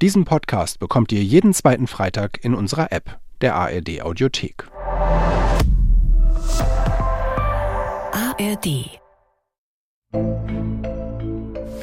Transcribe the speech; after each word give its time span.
Diesen 0.00 0.24
Podcast 0.24 0.78
bekommt 0.78 1.10
ihr 1.10 1.24
jeden 1.24 1.52
zweiten 1.52 1.88
Freitag 1.88 2.44
in 2.44 2.54
unserer 2.54 2.92
App, 2.92 3.18
der 3.40 3.56
ARD 3.56 4.00
Audiothek. 4.00 4.68
ARD. 8.12 9.00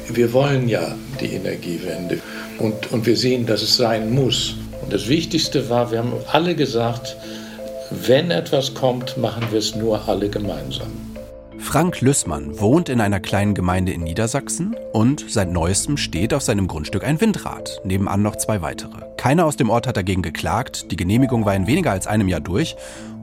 Wir 0.08 0.32
wollen 0.32 0.66
ja 0.66 0.94
die 1.20 1.34
Energiewende 1.34 2.22
und, 2.58 2.90
und 2.90 3.04
wir 3.04 3.18
sehen, 3.18 3.44
dass 3.44 3.60
es 3.60 3.76
sein 3.76 4.14
muss. 4.14 4.54
Und 4.80 4.94
das 4.94 5.08
Wichtigste 5.08 5.68
war, 5.68 5.90
wir 5.90 5.98
haben 5.98 6.14
alle 6.32 6.54
gesagt, 6.54 7.18
wenn 7.90 8.30
etwas 8.30 8.72
kommt, 8.72 9.18
machen 9.18 9.46
wir 9.50 9.58
es 9.58 9.76
nur 9.76 10.08
alle 10.08 10.30
gemeinsam. 10.30 11.05
Frank 11.58 12.00
Lüssmann 12.00 12.58
wohnt 12.60 12.88
in 12.88 13.00
einer 13.00 13.20
kleinen 13.20 13.54
Gemeinde 13.54 13.92
in 13.92 14.02
Niedersachsen 14.02 14.76
und 14.92 15.24
seit 15.28 15.50
neuestem 15.50 15.96
steht 15.96 16.32
auf 16.32 16.42
seinem 16.42 16.68
Grundstück 16.68 17.04
ein 17.04 17.20
Windrad, 17.20 17.80
nebenan 17.84 18.22
noch 18.22 18.36
zwei 18.36 18.62
weitere. 18.62 19.00
Keiner 19.16 19.46
aus 19.46 19.56
dem 19.56 19.70
Ort 19.70 19.86
hat 19.86 19.96
dagegen 19.96 20.22
geklagt, 20.22 20.90
die 20.90 20.96
Genehmigung 20.96 21.44
war 21.44 21.54
in 21.54 21.66
weniger 21.66 21.90
als 21.90 22.06
einem 22.06 22.28
Jahr 22.28 22.40
durch 22.40 22.76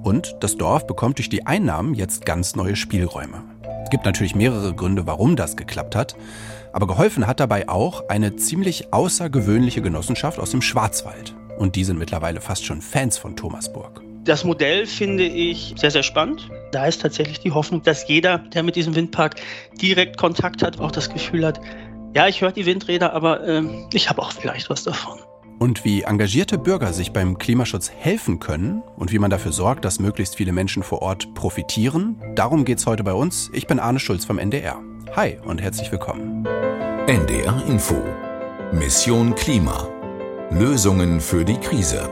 und 0.03 0.35
das 0.41 0.57
Dorf 0.57 0.85
bekommt 0.87 1.17
durch 1.17 1.29
die 1.29 1.45
Einnahmen 1.45 1.93
jetzt 1.93 2.25
ganz 2.25 2.55
neue 2.55 2.75
Spielräume. 2.75 3.43
Es 3.83 3.89
gibt 3.89 4.05
natürlich 4.05 4.35
mehrere 4.35 4.73
Gründe, 4.73 5.07
warum 5.07 5.35
das 5.35 5.55
geklappt 5.55 5.95
hat, 5.95 6.15
aber 6.73 6.87
geholfen 6.87 7.27
hat 7.27 7.39
dabei 7.39 7.69
auch 7.69 8.09
eine 8.09 8.35
ziemlich 8.35 8.93
außergewöhnliche 8.93 9.81
Genossenschaft 9.81 10.39
aus 10.39 10.51
dem 10.51 10.61
Schwarzwald. 10.61 11.35
Und 11.57 11.75
die 11.75 11.83
sind 11.83 11.99
mittlerweile 11.99 12.41
fast 12.41 12.65
schon 12.65 12.81
Fans 12.81 13.17
von 13.17 13.35
Thomasburg. 13.35 14.01
Das 14.25 14.45
Modell 14.45 14.85
finde 14.85 15.25
ich 15.25 15.73
sehr, 15.75 15.91
sehr 15.91 16.03
spannend. 16.03 16.49
Da 16.71 16.85
ist 16.85 17.01
tatsächlich 17.01 17.41
die 17.41 17.51
Hoffnung, 17.51 17.83
dass 17.83 18.07
jeder, 18.07 18.37
der 18.37 18.63
mit 18.63 18.77
diesem 18.77 18.95
Windpark 18.95 19.35
direkt 19.81 20.17
Kontakt 20.17 20.63
hat, 20.63 20.79
auch 20.79 20.91
das 20.91 21.09
Gefühl 21.09 21.45
hat, 21.45 21.59
ja, 22.15 22.27
ich 22.27 22.41
höre 22.41 22.53
die 22.53 22.65
Windräder, 22.65 23.11
aber 23.13 23.45
äh, 23.45 23.63
ich 23.91 24.09
habe 24.09 24.21
auch 24.21 24.31
vielleicht 24.31 24.69
was 24.69 24.83
davon. 24.83 25.19
Und 25.59 25.83
wie 25.83 26.03
engagierte 26.03 26.57
Bürger 26.57 26.93
sich 26.93 27.11
beim 27.11 27.37
Klimaschutz 27.37 27.91
helfen 27.91 28.39
können 28.39 28.81
und 28.95 29.11
wie 29.11 29.19
man 29.19 29.29
dafür 29.29 29.51
sorgt, 29.51 29.83
dass 29.83 29.99
möglichst 29.99 30.37
viele 30.37 30.53
Menschen 30.53 30.83
vor 30.83 31.01
Ort 31.01 31.33
profitieren, 31.33 32.21
darum 32.35 32.63
geht 32.65 32.77
es 32.77 32.85
heute 32.85 33.03
bei 33.03 33.13
uns. 33.13 33.49
Ich 33.53 33.67
bin 33.67 33.79
Arne 33.79 33.99
Schulz 33.99 34.23
vom 34.25 34.39
NDR. 34.39 34.81
Hi 35.15 35.37
und 35.43 35.61
herzlich 35.61 35.91
willkommen. 35.91 36.47
NDR 37.07 37.61
Info. 37.67 38.01
Mission 38.71 39.35
Klima. 39.35 39.87
Lösungen 40.49 41.19
für 41.19 41.43
die 41.43 41.57
Krise. 41.57 42.09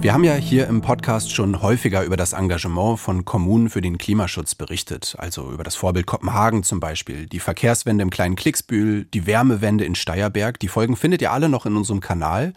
Wir 0.00 0.12
haben 0.12 0.24
ja 0.24 0.34
hier 0.34 0.68
im 0.68 0.82
Podcast 0.82 1.32
schon 1.32 1.62
häufiger 1.62 2.04
über 2.04 2.16
das 2.16 2.34
Engagement 2.34 3.00
von 3.00 3.24
Kommunen 3.24 3.70
für 3.70 3.80
den 3.80 3.98
Klimaschutz 3.98 4.54
berichtet, 4.54 5.16
also 5.18 5.50
über 5.50 5.64
das 5.64 5.74
Vorbild 5.74 6.06
Kopenhagen 6.06 6.62
zum 6.62 6.80
Beispiel, 6.80 7.26
die 7.26 7.40
Verkehrswende 7.40 8.02
im 8.02 8.10
kleinen 8.10 8.36
Klicksbühl, 8.36 9.06
die 9.06 9.26
Wärmewende 9.26 9.84
in 9.84 9.94
Steierberg. 9.94 10.60
Die 10.60 10.68
Folgen 10.68 10.96
findet 10.96 11.22
ihr 11.22 11.32
alle 11.32 11.48
noch 11.48 11.66
in 11.66 11.76
unserem 11.76 12.00
Kanal. 12.00 12.52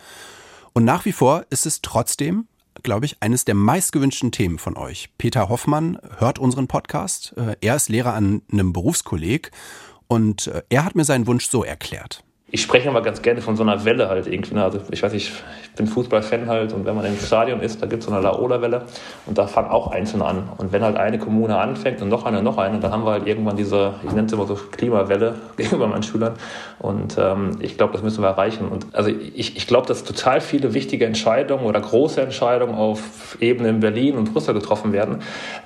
Und 0.73 0.86
nach 0.86 1.06
wie 1.06 1.12
vor 1.12 1.46
ist 1.50 1.66
es 1.66 1.81
trotzdem, 1.81 2.48
glaube 2.84 3.06
ich, 3.06 3.18
eines 3.22 3.46
der 3.46 3.56
meistgewünschten 3.56 4.31
Themen 4.31 4.59
von 4.59 4.78
euch. 4.78 5.09
Peter 5.18 5.50
Hoffmann 5.50 5.98
hört 6.18 6.40
unseren 6.40 6.68
Podcast. 6.68 7.34
Äh, 7.38 7.56
er 7.62 7.78
ist 7.78 7.90
Lehrer 7.90 8.14
an 8.14 8.42
einem 8.52 8.74
Berufskolleg 8.74 9.52
und 10.08 10.48
äh, 10.48 10.62
er 10.70 10.86
hat 10.86 10.96
mir 10.96 11.06
seinen 11.06 11.26
Wunsch 11.26 11.48
so 11.48 11.64
erklärt 11.64 12.24
ich 12.52 12.61
spreche 12.61 12.89
immer 12.89 13.02
ganz 13.02 13.22
gerne 13.22 13.42
von 13.42 13.55
so 13.55 13.64
einer 13.64 13.86
Welle 13.86 14.09
halt 14.09 14.28
irgendwie. 14.28 14.55
Ne? 14.55 14.64
Also 14.64 14.80
ich 14.92 15.03
weiß 15.03 15.14
nicht, 15.14 15.31
ich 15.64 15.72
bin 15.75 15.88
Fußballfan 15.88 16.47
halt 16.47 16.73
und 16.73 16.86
wenn 16.86 16.95
man 16.95 17.06
im 17.06 17.17
Stadion 17.17 17.61
ist, 17.61 17.81
da 17.81 17.86
gibt 17.86 18.02
es 18.02 18.09
so 18.09 18.14
eine 18.14 18.22
Laola-Welle 18.23 18.86
und 19.25 19.38
da 19.38 19.47
fangen 19.47 19.69
auch 19.69 19.88
Einzelne 19.91 20.25
an. 20.25 20.50
Und 20.58 20.72
wenn 20.72 20.83
halt 20.83 20.97
eine 20.97 21.19
Kommune 21.19 21.58
anfängt 21.58 22.02
und 22.02 22.09
noch 22.09 22.25
eine, 22.25 22.41
noch 22.41 22.58
eine, 22.58 22.80
dann 22.80 22.91
haben 22.91 23.06
wir 23.06 23.11
halt 23.11 23.28
irgendwann 23.28 23.56
diese, 23.56 23.94
ich 24.03 24.11
nenne 24.11 24.28
es 24.28 24.33
immer 24.33 24.47
so 24.47 24.56
Klimawelle 24.56 25.36
gegenüber 25.58 25.88
meinen 25.88 26.03
Schülern. 26.03 26.33
Und 26.80 27.17
ähm, 27.19 27.58
ich 27.59 27.78
glaube, 27.78 27.94
das 27.94 28.02
müssen 28.02 28.23
wir 28.23 28.30
erreichen. 28.30 28.67
Und 28.67 28.88
also 28.94 29.09
ich, 29.09 29.56
ich 29.56 29.67
glaube, 29.67 29.88
dass 29.88 30.03
total 30.03 30.41
viele 30.41 30.73
wichtige 30.73 31.06
Entscheidungen 31.06 31.66
oder 31.66 31.80
große 31.80 32.22
Entscheidungen 32.22 32.75
auf 32.75 33.38
Ebene 33.39 33.69
in 33.69 33.80
Berlin 33.80 34.16
und 34.16 34.34
Brüssel 34.34 34.53
getroffen 34.53 34.91
werden. 34.91 35.19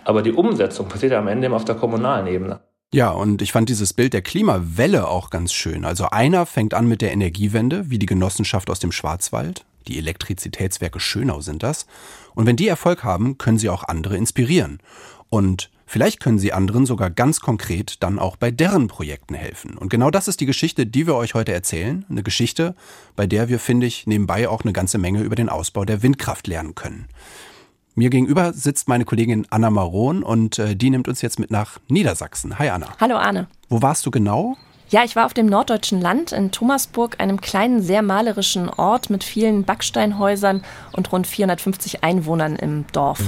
Aber 0.03 0.21
die 0.21 0.33
Umsetzung 0.33 0.87
passiert 0.87 1.13
ja 1.13 1.19
am 1.19 1.27
Ende 1.27 1.47
immer 1.47 1.55
auf 1.55 1.65
der 1.65 1.75
kommunalen 1.75 2.27
Ebene. 2.27 2.59
Ja, 2.93 3.09
und 3.09 3.41
ich 3.41 3.51
fand 3.51 3.69
dieses 3.69 3.91
Bild 3.91 4.13
der 4.13 4.21
Klimawelle 4.21 5.07
auch 5.07 5.31
ganz 5.31 5.51
schön. 5.51 5.83
Also 5.83 6.11
einer 6.11 6.45
fängt 6.45 6.75
an 6.75 6.87
mit 6.87 7.01
der 7.01 7.11
Energiewende, 7.11 7.89
wie 7.89 7.97
die 7.97 8.05
Genossenschaft 8.05 8.69
aus 8.69 8.79
dem 8.79 8.91
Schwarzwald. 8.91 9.65
Die 9.87 9.97
Elektrizitätswerke 9.97 10.99
Schönau 10.99 11.41
sind 11.41 11.63
das. 11.63 11.87
Und 12.35 12.45
wenn 12.45 12.55
die 12.55 12.67
Erfolg 12.67 13.03
haben, 13.03 13.39
können 13.39 13.57
sie 13.57 13.69
auch 13.69 13.83
andere 13.83 14.15
inspirieren. 14.15 14.77
Und 15.29 15.71
vielleicht 15.87 16.19
können 16.19 16.37
sie 16.37 16.53
anderen 16.53 16.85
sogar 16.85 17.09
ganz 17.09 17.39
konkret 17.39 18.03
dann 18.03 18.19
auch 18.19 18.35
bei 18.35 18.51
deren 18.51 18.89
Projekten 18.89 19.33
helfen. 19.33 19.75
Und 19.75 19.89
genau 19.89 20.11
das 20.11 20.27
ist 20.27 20.39
die 20.39 20.45
Geschichte, 20.45 20.85
die 20.85 21.07
wir 21.07 21.15
euch 21.15 21.33
heute 21.33 21.51
erzählen. 21.51 22.05
Eine 22.11 22.21
Geschichte, 22.21 22.75
bei 23.15 23.25
der 23.25 23.49
wir, 23.49 23.57
finde 23.57 23.87
ich, 23.87 24.05
nebenbei 24.05 24.47
auch 24.47 24.61
eine 24.61 24.71
ganze 24.71 24.99
Menge 24.99 25.23
über 25.23 25.35
den 25.35 25.49
Ausbau 25.49 25.83
der 25.83 26.03
Windkraft 26.03 26.45
lernen 26.45 26.75
können. 26.75 27.07
Mir 27.95 28.09
gegenüber 28.09 28.53
sitzt 28.53 28.87
meine 28.87 29.05
Kollegin 29.05 29.45
Anna 29.51 29.69
Maron 29.69 30.23
und 30.23 30.57
äh, 30.57 30.75
die 30.75 30.89
nimmt 30.89 31.07
uns 31.07 31.21
jetzt 31.21 31.39
mit 31.39 31.51
nach 31.51 31.77
Niedersachsen. 31.89 32.57
Hi 32.57 32.69
Anna. 32.69 32.87
Hallo 32.99 33.17
Arne. 33.17 33.45
Wo 33.69 33.83
warst 33.83 34.03
du 34.07 34.11
genau? 34.11 34.57
Ja, 34.89 35.03
ich 35.03 35.15
war 35.15 35.27
auf 35.27 35.33
dem 35.33 35.45
norddeutschen 35.45 36.01
Land 36.01 36.31
in 36.31 36.51
Thomasburg, 36.51 37.19
einem 37.19 37.39
kleinen, 37.39 37.81
sehr 37.81 38.01
malerischen 38.01 38.69
Ort 38.69 39.11
mit 39.11 39.23
vielen 39.23 39.63
Backsteinhäusern 39.63 40.63
und 40.91 41.11
rund 41.11 41.27
450 41.27 42.03
Einwohnern 42.03 42.55
im 42.55 42.85
Dorf. 42.93 43.19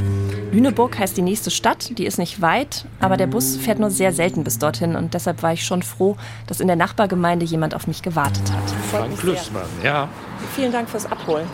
Lüneburg 0.52 0.98
heißt 0.98 1.16
die 1.16 1.22
nächste 1.22 1.52
Stadt, 1.52 1.98
die 1.98 2.06
ist 2.06 2.18
nicht 2.18 2.42
weit, 2.42 2.86
aber 3.00 3.18
der 3.18 3.28
Bus 3.28 3.58
fährt 3.58 3.80
nur 3.80 3.92
sehr 3.92 4.14
selten 4.14 4.44
bis 4.44 4.58
dorthin 4.58 4.96
und 4.96 5.14
deshalb 5.14 5.44
war 5.44 5.54
ich 5.54 5.64
schon 5.64 5.84
froh, 5.84 6.18
dass 6.48 6.60
in 6.60 6.68
der 6.68 6.76
Nachbargemeinde 6.76 7.46
jemand 7.46 7.76
auf 7.76 7.86
mich 7.88 8.02
gewartet 8.02 8.52
hat. 8.52 8.70
Frank 8.92 9.24
Lüssmann, 9.24 9.66
ja. 9.84 10.10
Vielen 10.56 10.72
Dank 10.72 10.90
fürs 10.90 11.06
Abholen. 11.06 11.48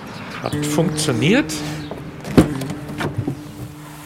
Hat 0.44 0.56
funktioniert. 0.66 1.54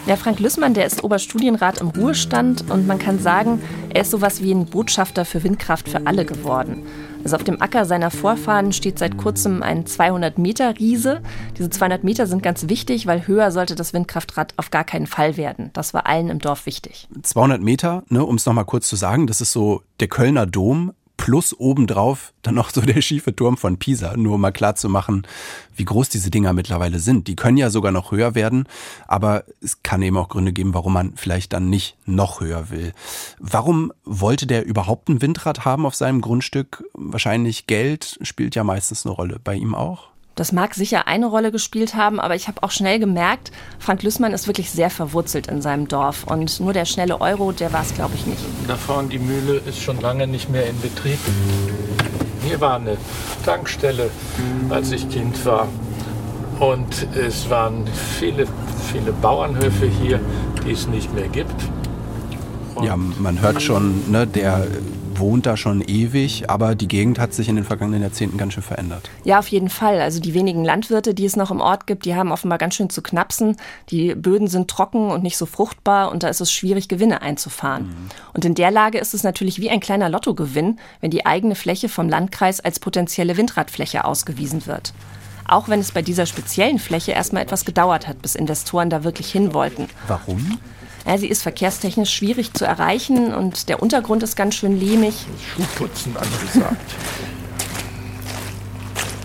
Ja, 0.07 0.15
Frank 0.15 0.39
Lüssmann, 0.39 0.75
der 0.75 0.85
ist 0.85 1.03
Oberstudienrat 1.03 1.81
im 1.81 1.87
Ruhestand 1.87 2.69
und 2.69 2.85
man 2.85 2.99
kann 2.99 3.17
sagen, 3.17 3.59
er 3.89 4.03
ist 4.03 4.11
sowas 4.11 4.43
wie 4.43 4.51
ein 4.51 4.67
Botschafter 4.67 5.25
für 5.25 5.43
Windkraft 5.43 5.89
für 5.89 6.05
alle 6.05 6.25
geworden. 6.25 6.85
Also 7.23 7.37
auf 7.37 7.43
dem 7.43 7.59
Acker 7.59 7.85
seiner 7.85 8.11
Vorfahren 8.11 8.71
steht 8.71 8.99
seit 8.99 9.17
kurzem 9.17 9.63
ein 9.63 9.87
200 9.87 10.37
Meter 10.37 10.77
Riese. 10.77 11.21
Diese 11.57 11.71
200 11.71 12.03
Meter 12.03 12.27
sind 12.27 12.43
ganz 12.43 12.69
wichtig, 12.69 13.07
weil 13.07 13.25
höher 13.25 13.51
sollte 13.51 13.73
das 13.73 13.93
Windkraftrad 13.93 14.53
auf 14.57 14.69
gar 14.69 14.83
keinen 14.83 15.07
Fall 15.07 15.37
werden. 15.37 15.71
Das 15.73 15.95
war 15.95 16.05
allen 16.05 16.29
im 16.29 16.37
Dorf 16.37 16.67
wichtig. 16.67 17.07
200 17.23 17.59
Meter, 17.59 18.03
ne, 18.09 18.23
um 18.23 18.35
es 18.35 18.45
nochmal 18.45 18.65
kurz 18.65 18.87
zu 18.87 18.95
sagen, 18.97 19.25
das 19.25 19.41
ist 19.41 19.53
so 19.53 19.81
der 19.99 20.07
Kölner 20.07 20.45
Dom 20.45 20.93
plus 21.17 21.57
obendrauf 21.57 22.33
dann 22.41 22.55
noch 22.55 22.69
so 22.69 22.81
der 22.81 23.01
schiefe 23.01 23.35
Turm 23.35 23.57
von 23.57 23.77
Pisa, 23.77 24.15
nur 24.17 24.35
um 24.35 24.41
mal 24.41 24.51
klar 24.51 24.75
zu 24.75 24.89
machen, 24.89 25.25
wie 25.75 25.85
groß 25.85 26.09
diese 26.09 26.29
Dinger 26.29 26.53
mittlerweile 26.53 26.99
sind. 26.99 27.27
Die 27.27 27.35
können 27.35 27.57
ja 27.57 27.69
sogar 27.69 27.91
noch 27.91 28.11
höher 28.11 28.35
werden, 28.35 28.67
aber 29.07 29.43
es 29.61 29.81
kann 29.83 30.01
eben 30.01 30.17
auch 30.17 30.29
Gründe 30.29 30.53
geben, 30.53 30.73
warum 30.73 30.93
man 30.93 31.13
vielleicht 31.15 31.53
dann 31.53 31.69
nicht 31.69 31.97
noch 32.05 32.41
höher 32.41 32.69
will. 32.69 32.93
Warum 33.39 33.91
wollte 34.03 34.47
der 34.47 34.65
überhaupt 34.65 35.09
ein 35.09 35.21
Windrad 35.21 35.65
haben 35.65 35.85
auf 35.85 35.95
seinem 35.95 36.21
Grundstück? 36.21 36.83
Wahrscheinlich 36.93 37.67
Geld 37.67 38.19
spielt 38.21 38.55
ja 38.55 38.63
meistens 38.63 39.05
eine 39.05 39.15
Rolle. 39.15 39.39
Bei 39.43 39.55
ihm 39.55 39.75
auch? 39.75 40.14
Das 40.35 40.51
mag 40.51 40.75
sicher 40.75 41.07
eine 41.07 41.27
Rolle 41.27 41.49
gespielt 41.49 41.95
haben, 41.95 42.19
aber 42.19 42.35
ich 42.35 42.49
habe 42.49 42.61
auch 42.61 42.71
schnell 42.71 42.99
gemerkt, 42.99 43.51
Frank 43.79 44.03
Lüssmann 44.03 44.33
ist 44.33 44.47
wirklich 44.47 44.69
sehr 44.69 44.89
verwurzelt 44.89 45.47
in 45.47 45.61
seinem 45.61 45.87
Dorf. 45.87 46.25
Und 46.25 46.59
nur 46.59 46.73
der 46.73 46.83
schnelle 46.83 47.21
Euro, 47.21 47.53
der 47.53 47.71
war 47.71 47.83
es, 47.83 47.93
glaube 47.93 48.15
ich, 48.15 48.25
nicht. 48.25 48.41
Da 48.67 48.75
vorne 48.75 49.07
die 49.07 49.19
Mühle 49.19 49.61
ist 49.65 49.81
schon 49.81 50.01
lange 50.01 50.27
nicht 50.27 50.49
mehr 50.49 50.67
in 50.67 50.79
Betrieb. 50.81 51.19
Hier 52.45 52.59
war 52.59 52.75
eine 52.75 52.97
Tankstelle, 53.45 54.09
als 54.69 54.91
ich 54.91 55.09
Kind 55.09 55.45
war. 55.45 55.69
Und 56.59 57.07
es 57.15 57.49
waren 57.49 57.85
viele, 58.19 58.45
viele 58.91 59.13
Bauernhöfe 59.13 59.85
hier, 59.85 60.19
die 60.65 60.71
es 60.71 60.85
nicht 60.87 61.13
mehr 61.13 61.29
gibt. 61.29 61.55
Und 62.75 62.83
ja, 62.83 62.97
man 62.97 63.39
hört 63.39 63.61
schon, 63.61 64.11
ne, 64.11 64.27
der 64.27 64.67
wohnt 65.19 65.45
da 65.45 65.57
schon 65.57 65.81
ewig, 65.81 66.49
aber 66.49 66.75
die 66.75 66.87
Gegend 66.87 67.19
hat 67.19 67.33
sich 67.33 67.49
in 67.49 67.55
den 67.55 67.65
vergangenen 67.65 68.01
Jahrzehnten 68.01 68.37
ganz 68.37 68.53
schön 68.53 68.63
verändert. 68.63 69.09
Ja, 69.23 69.39
auf 69.39 69.47
jeden 69.47 69.69
Fall. 69.69 70.01
Also 70.01 70.19
die 70.19 70.33
wenigen 70.33 70.63
Landwirte, 70.63 71.13
die 71.13 71.25
es 71.25 71.35
noch 71.35 71.51
im 71.51 71.61
Ort 71.61 71.87
gibt, 71.87 72.05
die 72.05 72.15
haben 72.15 72.31
offenbar 72.31 72.57
ganz 72.57 72.75
schön 72.75 72.89
zu 72.89 73.01
knapsen. 73.01 73.57
Die 73.89 74.15
Böden 74.15 74.47
sind 74.47 74.69
trocken 74.69 75.09
und 75.11 75.23
nicht 75.23 75.37
so 75.37 75.45
fruchtbar 75.45 76.11
und 76.11 76.23
da 76.23 76.27
ist 76.27 76.41
es 76.41 76.51
schwierig, 76.51 76.87
Gewinne 76.87 77.21
einzufahren. 77.21 77.87
Mhm. 77.87 78.09
Und 78.33 78.45
in 78.45 78.55
der 78.55 78.71
Lage 78.71 78.97
ist 78.97 79.13
es 79.13 79.23
natürlich 79.23 79.59
wie 79.59 79.69
ein 79.69 79.79
kleiner 79.79 80.09
Lottogewinn, 80.09 80.79
wenn 81.01 81.11
die 81.11 81.25
eigene 81.25 81.55
Fläche 81.55 81.89
vom 81.89 82.09
Landkreis 82.09 82.59
als 82.59 82.79
potenzielle 82.79 83.37
Windradfläche 83.37 84.05
ausgewiesen 84.05 84.65
wird. 84.65 84.93
Auch 85.47 85.69
wenn 85.69 85.79
es 85.79 85.91
bei 85.91 86.01
dieser 86.01 86.25
speziellen 86.25 86.79
Fläche 86.79 87.11
erstmal 87.11 87.43
etwas 87.43 87.65
gedauert 87.65 88.07
hat, 88.07 88.21
bis 88.21 88.35
Investoren 88.35 88.89
da 88.89 89.03
wirklich 89.03 89.31
hin 89.31 89.53
wollten. 89.53 89.87
Warum? 90.07 90.57
Ja, 91.05 91.17
sie 91.17 91.27
ist 91.27 91.43
verkehrstechnisch 91.43 92.13
schwierig 92.13 92.53
zu 92.53 92.65
erreichen 92.65 93.33
und 93.33 93.69
der 93.69 93.81
Untergrund 93.81 94.23
ist 94.23 94.35
ganz 94.35 94.55
schön 94.55 94.79
lehmig. 94.79 95.25
Schuhputzen 95.55 96.15
angesagt. 96.17 96.77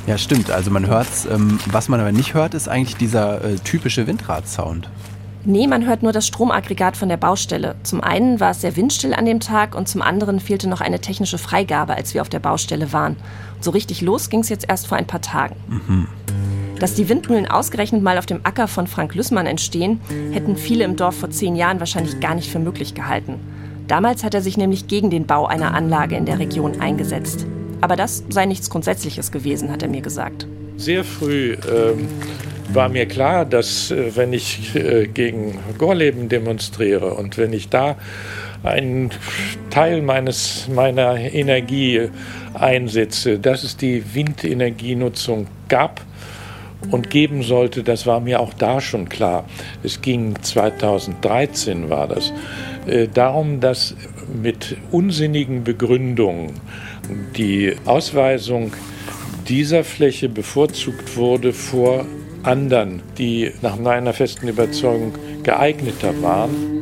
Ja, 0.06 0.18
stimmt. 0.18 0.50
Also 0.50 0.72
man 0.72 0.88
hört's. 0.88 1.24
Ähm, 1.26 1.60
was 1.66 1.88
man 1.88 2.00
aber 2.00 2.10
nicht 2.10 2.34
hört, 2.34 2.54
ist 2.54 2.68
eigentlich 2.68 2.96
dieser 2.96 3.44
äh, 3.44 3.56
typische 3.58 4.08
Windradsound. 4.08 4.90
Nee, 5.44 5.66
man 5.66 5.86
hört 5.86 6.02
nur 6.02 6.12
das 6.12 6.26
Stromaggregat 6.26 6.96
von 6.96 7.08
der 7.08 7.16
Baustelle. 7.16 7.76
Zum 7.82 8.02
einen 8.02 8.40
war 8.40 8.50
es 8.50 8.60
sehr 8.60 8.76
windstill 8.76 9.14
an 9.14 9.24
dem 9.24 9.40
Tag 9.40 9.74
und 9.74 9.88
zum 9.88 10.02
anderen 10.02 10.40
fehlte 10.40 10.68
noch 10.68 10.80
eine 10.80 11.00
technische 11.00 11.38
Freigabe, 11.38 11.94
als 11.94 12.12
wir 12.12 12.22
auf 12.22 12.28
der 12.28 12.40
Baustelle 12.40 12.92
waren. 12.92 13.16
So 13.60 13.70
richtig 13.70 14.02
los 14.02 14.28
ging 14.28 14.40
es 14.40 14.48
jetzt 14.48 14.68
erst 14.68 14.86
vor 14.86 14.98
ein 14.98 15.06
paar 15.06 15.22
Tagen. 15.22 15.56
Mhm. 15.68 16.08
Dass 16.80 16.94
die 16.94 17.10
Windmühlen 17.10 17.46
ausgerechnet 17.46 18.02
mal 18.02 18.16
auf 18.16 18.24
dem 18.24 18.40
Acker 18.42 18.66
von 18.66 18.86
Frank 18.86 19.14
Lüssmann 19.14 19.44
entstehen, 19.44 20.00
hätten 20.32 20.56
viele 20.56 20.84
im 20.84 20.96
Dorf 20.96 21.14
vor 21.14 21.30
zehn 21.30 21.54
Jahren 21.54 21.78
wahrscheinlich 21.78 22.20
gar 22.20 22.34
nicht 22.34 22.50
für 22.50 22.58
möglich 22.58 22.94
gehalten. 22.94 23.34
Damals 23.86 24.24
hat 24.24 24.32
er 24.32 24.40
sich 24.40 24.56
nämlich 24.56 24.86
gegen 24.88 25.10
den 25.10 25.26
Bau 25.26 25.46
einer 25.46 25.74
Anlage 25.74 26.16
in 26.16 26.24
der 26.24 26.38
Region 26.38 26.80
eingesetzt. 26.80 27.46
Aber 27.82 27.96
das 27.96 28.24
sei 28.30 28.46
nichts 28.46 28.70
Grundsätzliches 28.70 29.30
gewesen, 29.30 29.70
hat 29.70 29.82
er 29.82 29.90
mir 29.90 30.00
gesagt. 30.00 30.46
Sehr 30.78 31.04
früh 31.04 31.52
ähm, 31.70 32.08
war 32.72 32.88
mir 32.88 33.04
klar, 33.04 33.44
dass 33.44 33.90
äh, 33.90 34.16
wenn 34.16 34.32
ich 34.32 34.74
äh, 34.74 35.06
gegen 35.06 35.58
Gorleben 35.76 36.30
demonstriere 36.30 37.12
und 37.12 37.36
wenn 37.36 37.52
ich 37.52 37.68
da 37.68 37.96
einen 38.62 39.10
Teil 39.68 40.00
meines, 40.00 40.66
meiner 40.74 41.18
Energie 41.18 42.08
einsetze, 42.54 43.38
dass 43.38 43.64
es 43.64 43.76
die 43.76 44.14
Windenergienutzung 44.14 45.46
gab 45.68 46.00
und 46.90 47.10
geben 47.10 47.42
sollte, 47.42 47.82
das 47.82 48.06
war 48.06 48.20
mir 48.20 48.40
auch 48.40 48.54
da 48.54 48.80
schon 48.80 49.08
klar. 49.08 49.44
Es 49.82 50.00
ging 50.00 50.34
2013 50.40 51.90
war 51.90 52.08
das, 52.08 52.32
äh, 52.86 53.08
darum, 53.12 53.60
dass 53.60 53.94
mit 54.42 54.76
unsinnigen 54.90 55.64
Begründungen 55.64 56.52
die 57.36 57.74
Ausweisung 57.84 58.72
dieser 59.48 59.84
Fläche 59.84 60.28
bevorzugt 60.28 61.16
wurde 61.16 61.52
vor 61.52 62.06
anderen, 62.42 63.02
die 63.18 63.50
nach 63.62 63.76
meiner 63.76 64.12
festen 64.12 64.48
Überzeugung 64.48 65.12
geeigneter 65.42 66.22
waren. 66.22 66.79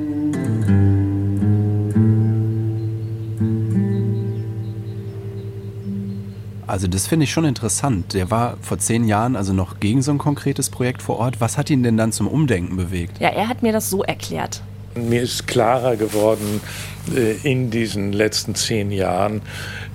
Also 6.69 6.87
das 6.87 7.07
finde 7.07 7.25
ich 7.25 7.33
schon 7.33 7.47
interessant. 7.47 8.13
Der 8.13 8.31
war 8.31 8.59
vor 8.61 8.79
zehn 8.79 9.05
Jahren 9.05 9.37
also 9.37 9.55
noch 9.55 9.81
gegen 9.81 10.03
so 10.03 10.11
ein 10.13 10.19
konkretes 10.19 10.69
Projekt 10.69 11.01
vor 11.01 11.17
Ort. 11.17 11.41
Was 11.41 11.57
hat 11.57 11.71
ihn 11.71 11.83
denn 11.83 11.97
dann 11.97 12.13
zum 12.13 12.29
Umdenken 12.29 12.77
bewegt? 12.77 13.19
Ja, 13.21 13.31
er 13.31 13.49
hat 13.49 13.63
mir 13.63 13.73
das 13.73 13.89
so 13.89 14.03
erklärt. 14.03 14.63
Mir 14.95 15.23
ist 15.23 15.47
klarer 15.47 15.97
geworden 15.97 16.61
äh, 17.17 17.37
in 17.43 17.71
diesen 17.71 18.13
letzten 18.13 18.55
zehn 18.55 18.91
Jahren, 18.91 19.41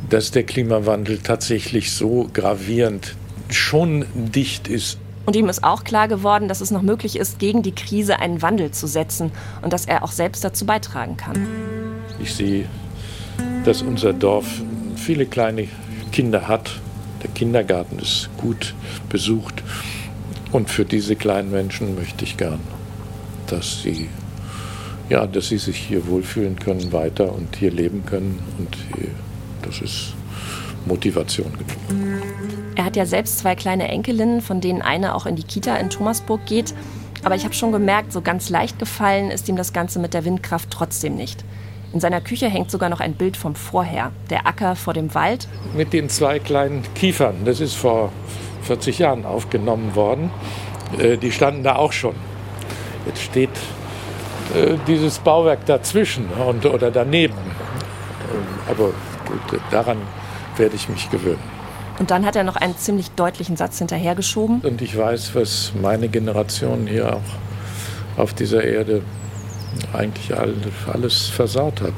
dass 0.09 0.31
der 0.31 0.43
Klimawandel 0.43 1.19
tatsächlich 1.19 1.91
so 1.91 2.27
gravierend 2.33 3.15
schon 3.49 4.05
dicht 4.15 4.67
ist 4.67 4.97
und 5.25 5.37
ihm 5.37 5.47
ist 5.47 5.63
auch 5.63 5.85
klar 5.85 6.09
geworden, 6.09 6.49
dass 6.49 6.59
es 6.59 6.69
noch 6.69 6.81
möglich 6.81 7.15
ist, 7.15 7.39
gegen 7.39 7.63
die 7.63 7.71
Krise 7.71 8.19
einen 8.19 8.41
Wandel 8.41 8.71
zu 8.71 8.87
setzen 8.87 9.31
und 9.61 9.71
dass 9.71 9.85
er 9.85 10.03
auch 10.03 10.11
selbst 10.11 10.43
dazu 10.43 10.65
beitragen 10.65 11.15
kann. 11.15 11.47
Ich 12.21 12.33
sehe, 12.33 12.65
dass 13.63 13.81
unser 13.81 14.11
Dorf 14.11 14.45
viele 14.97 15.25
kleine 15.25 15.69
Kinder 16.13 16.47
hat. 16.47 16.79
Der 17.23 17.29
Kindergarten 17.31 17.99
ist 17.99 18.29
gut 18.37 18.73
besucht. 19.09 19.63
Und 20.51 20.69
für 20.69 20.85
diese 20.85 21.15
kleinen 21.15 21.51
Menschen 21.51 21.95
möchte 21.95 22.23
ich 22.23 22.37
gern, 22.37 22.59
dass 23.47 23.81
sie, 23.81 24.07
ja, 25.09 25.25
dass 25.25 25.49
sie 25.49 25.57
sich 25.57 25.77
hier 25.77 26.07
wohlfühlen 26.07 26.57
können 26.59 26.93
weiter 26.93 27.33
und 27.33 27.55
hier 27.55 27.71
leben 27.71 28.05
können. 28.05 28.39
Und 28.59 28.77
das 29.63 29.81
ist 29.81 30.13
Motivation 30.85 31.51
genug. 31.53 32.13
Er 32.75 32.85
hat 32.85 32.95
ja 32.95 33.05
selbst 33.05 33.39
zwei 33.39 33.55
kleine 33.55 33.87
Enkelinnen, 33.87 34.41
von 34.41 34.61
denen 34.61 34.81
eine 34.81 35.15
auch 35.15 35.25
in 35.25 35.35
die 35.35 35.43
Kita 35.43 35.75
in 35.77 35.89
Thomasburg 35.89 36.45
geht. 36.45 36.75
Aber 37.23 37.35
ich 37.35 37.45
habe 37.45 37.55
schon 37.55 37.71
gemerkt, 37.71 38.11
so 38.11 38.21
ganz 38.21 38.49
leicht 38.49 38.77
gefallen 38.77 39.31
ist 39.31 39.49
ihm 39.49 39.55
das 39.55 39.73
Ganze 39.73 39.97
mit 39.99 40.13
der 40.13 40.25
Windkraft 40.25 40.69
trotzdem 40.69 41.15
nicht. 41.15 41.43
In 41.93 41.99
seiner 41.99 42.21
Küche 42.21 42.49
hängt 42.49 42.71
sogar 42.71 42.89
noch 42.89 42.99
ein 42.99 43.13
Bild 43.13 43.37
vom 43.37 43.53
Vorher, 43.53 44.11
der 44.31 44.47
Acker 44.47 44.75
vor 44.75 44.95
dem 44.95 45.13
Wald. 45.13 45.47
Mit 45.75 45.93
den 45.93 46.09
zwei 46.09 46.39
kleinen 46.39 46.83
Kiefern, 46.95 47.45
das 47.45 47.59
ist 47.59 47.75
vor 47.75 48.11
40 48.63 48.97
Jahren 48.97 49.25
aufgenommen 49.25 49.95
worden. 49.95 50.31
Äh, 50.97 51.17
die 51.17 51.31
standen 51.31 51.61
da 51.61 51.75
auch 51.75 51.91
schon. 51.91 52.15
Jetzt 53.05 53.21
steht 53.21 53.51
äh, 54.55 54.75
dieses 54.87 55.19
Bauwerk 55.19 55.67
dazwischen 55.67 56.25
und, 56.29 56.65
oder 56.65 56.89
daneben. 56.89 57.35
Aber 58.67 58.89
gut, 59.27 59.61
daran 59.69 59.97
werde 60.57 60.75
ich 60.75 60.89
mich 60.89 61.11
gewöhnen. 61.11 61.43
Und 61.99 62.09
dann 62.09 62.25
hat 62.25 62.35
er 62.35 62.43
noch 62.43 62.55
einen 62.55 62.75
ziemlich 62.75 63.11
deutlichen 63.11 63.55
Satz 63.55 63.77
hinterhergeschoben. 63.77 64.61
Und 64.61 64.81
ich 64.81 64.97
weiß, 64.97 65.35
was 65.35 65.73
meine 65.79 66.09
Generation 66.09 66.87
hier 66.87 67.17
auch 67.17 68.19
auf 68.19 68.33
dieser 68.33 68.63
Erde 68.63 69.03
eigentlich 69.93 70.31
alles 70.35 71.27
versaut 71.27 71.81
hat. 71.81 71.93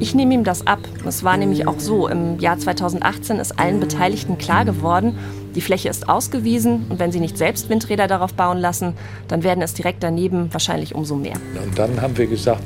Ich 0.00 0.14
nehme 0.14 0.34
ihm 0.34 0.44
das 0.44 0.66
ab. 0.66 0.80
Es 1.06 1.24
war 1.24 1.36
nämlich 1.36 1.66
auch 1.66 1.80
so. 1.80 2.08
Im 2.08 2.38
Jahr 2.38 2.58
2018 2.58 3.38
ist 3.38 3.58
allen 3.58 3.80
Beteiligten 3.80 4.36
klar 4.38 4.64
geworden, 4.64 5.18
die 5.54 5.60
Fläche 5.60 5.88
ist 5.88 6.08
ausgewiesen 6.08 6.86
und 6.88 6.98
wenn 6.98 7.12
sie 7.12 7.20
nicht 7.20 7.38
selbst 7.38 7.68
Windräder 7.68 8.08
darauf 8.08 8.34
bauen 8.34 8.58
lassen, 8.58 8.94
dann 9.28 9.44
werden 9.44 9.62
es 9.62 9.72
direkt 9.72 10.02
daneben 10.02 10.52
wahrscheinlich 10.52 10.94
umso 10.94 11.14
mehr. 11.14 11.36
Und 11.64 11.78
dann 11.78 12.02
haben 12.02 12.18
wir 12.18 12.26
gesagt, 12.26 12.64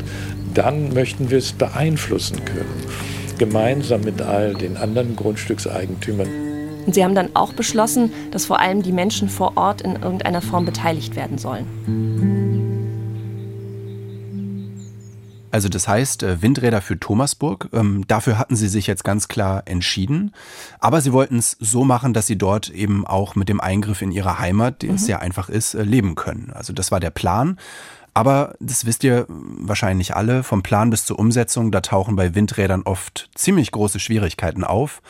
dann 0.54 0.94
möchten 0.94 1.30
wir 1.30 1.38
es 1.38 1.52
beeinflussen 1.52 2.44
können 2.44 2.86
gemeinsam 3.38 4.02
mit 4.02 4.20
all 4.20 4.54
den 4.54 4.76
anderen 4.76 5.16
Grundstückseigentümern. 5.16 6.47
Und 6.88 6.94
Sie 6.94 7.04
haben 7.04 7.14
dann 7.14 7.36
auch 7.36 7.52
beschlossen, 7.52 8.14
dass 8.30 8.46
vor 8.46 8.60
allem 8.60 8.82
die 8.82 8.92
Menschen 8.92 9.28
vor 9.28 9.58
Ort 9.58 9.82
in 9.82 9.96
irgendeiner 9.96 10.40
Form 10.40 10.64
beteiligt 10.64 11.16
werden 11.16 11.36
sollen. 11.36 11.66
Also 15.50 15.68
das 15.68 15.86
heißt, 15.86 16.22
äh, 16.22 16.40
Windräder 16.40 16.80
für 16.80 16.98
Thomasburg, 16.98 17.68
ähm, 17.74 18.06
dafür 18.08 18.38
hatten 18.38 18.56
Sie 18.56 18.68
sich 18.68 18.86
jetzt 18.86 19.04
ganz 19.04 19.28
klar 19.28 19.64
entschieden. 19.66 20.32
Aber 20.78 21.02
Sie 21.02 21.12
wollten 21.12 21.36
es 21.36 21.58
so 21.60 21.84
machen, 21.84 22.14
dass 22.14 22.26
Sie 22.26 22.38
dort 22.38 22.70
eben 22.70 23.06
auch 23.06 23.34
mit 23.34 23.50
dem 23.50 23.60
Eingriff 23.60 24.00
in 24.00 24.10
Ihre 24.10 24.38
Heimat, 24.38 24.80
die 24.80 24.88
mhm. 24.88 24.94
es 24.94 25.04
sehr 25.04 25.20
einfach 25.20 25.50
ist, 25.50 25.74
äh, 25.74 25.82
leben 25.82 26.14
können. 26.14 26.52
Also 26.54 26.72
das 26.72 26.90
war 26.90 27.00
der 27.00 27.10
Plan. 27.10 27.58
Aber 28.18 28.54
das 28.58 28.84
wisst 28.84 29.04
ihr 29.04 29.26
wahrscheinlich 29.28 30.16
alle, 30.16 30.42
vom 30.42 30.64
Plan 30.64 30.90
bis 30.90 31.04
zur 31.04 31.20
Umsetzung, 31.20 31.70
da 31.70 31.80
tauchen 31.80 32.16
bei 32.16 32.34
Windrädern 32.34 32.82
oft 32.82 33.30
ziemlich 33.36 33.70
große 33.70 34.00
Schwierigkeiten 34.00 34.64
auf. 34.64 35.02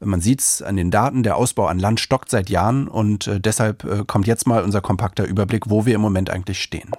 Man 0.00 0.22
sieht 0.22 0.40
es 0.40 0.62
an 0.62 0.76
den 0.76 0.90
Daten, 0.90 1.22
der 1.24 1.36
Ausbau 1.36 1.66
an 1.66 1.78
Land 1.78 2.00
stockt 2.00 2.30
seit 2.30 2.48
Jahren 2.48 2.88
und 2.88 3.26
äh, 3.26 3.38
deshalb 3.38 3.84
äh, 3.84 4.04
kommt 4.06 4.26
jetzt 4.26 4.46
mal 4.46 4.64
unser 4.64 4.80
kompakter 4.80 5.26
Überblick, 5.26 5.68
wo 5.68 5.84
wir 5.84 5.94
im 5.94 6.00
Moment 6.00 6.30
eigentlich 6.30 6.62
stehen. 6.62 6.90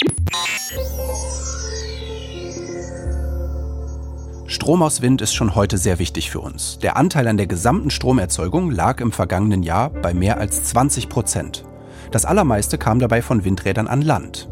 Strom 4.45 4.83
aus 4.83 5.01
Wind 5.01 5.23
ist 5.23 5.33
schon 5.33 5.55
heute 5.55 5.79
sehr 5.79 5.97
wichtig 5.97 6.29
für 6.29 6.41
uns. 6.41 6.77
Der 6.77 6.95
Anteil 6.95 7.27
an 7.27 7.37
der 7.37 7.47
gesamten 7.47 7.89
Stromerzeugung 7.89 8.69
lag 8.69 9.01
im 9.01 9.11
vergangenen 9.11 9.63
Jahr 9.63 9.89
bei 9.89 10.13
mehr 10.13 10.37
als 10.37 10.63
20 10.65 11.09
Prozent. 11.09 11.65
Das 12.11 12.25
allermeiste 12.25 12.77
kam 12.77 12.99
dabei 12.99 13.21
von 13.21 13.43
Windrädern 13.43 13.87
an 13.87 14.01
Land. 14.01 14.49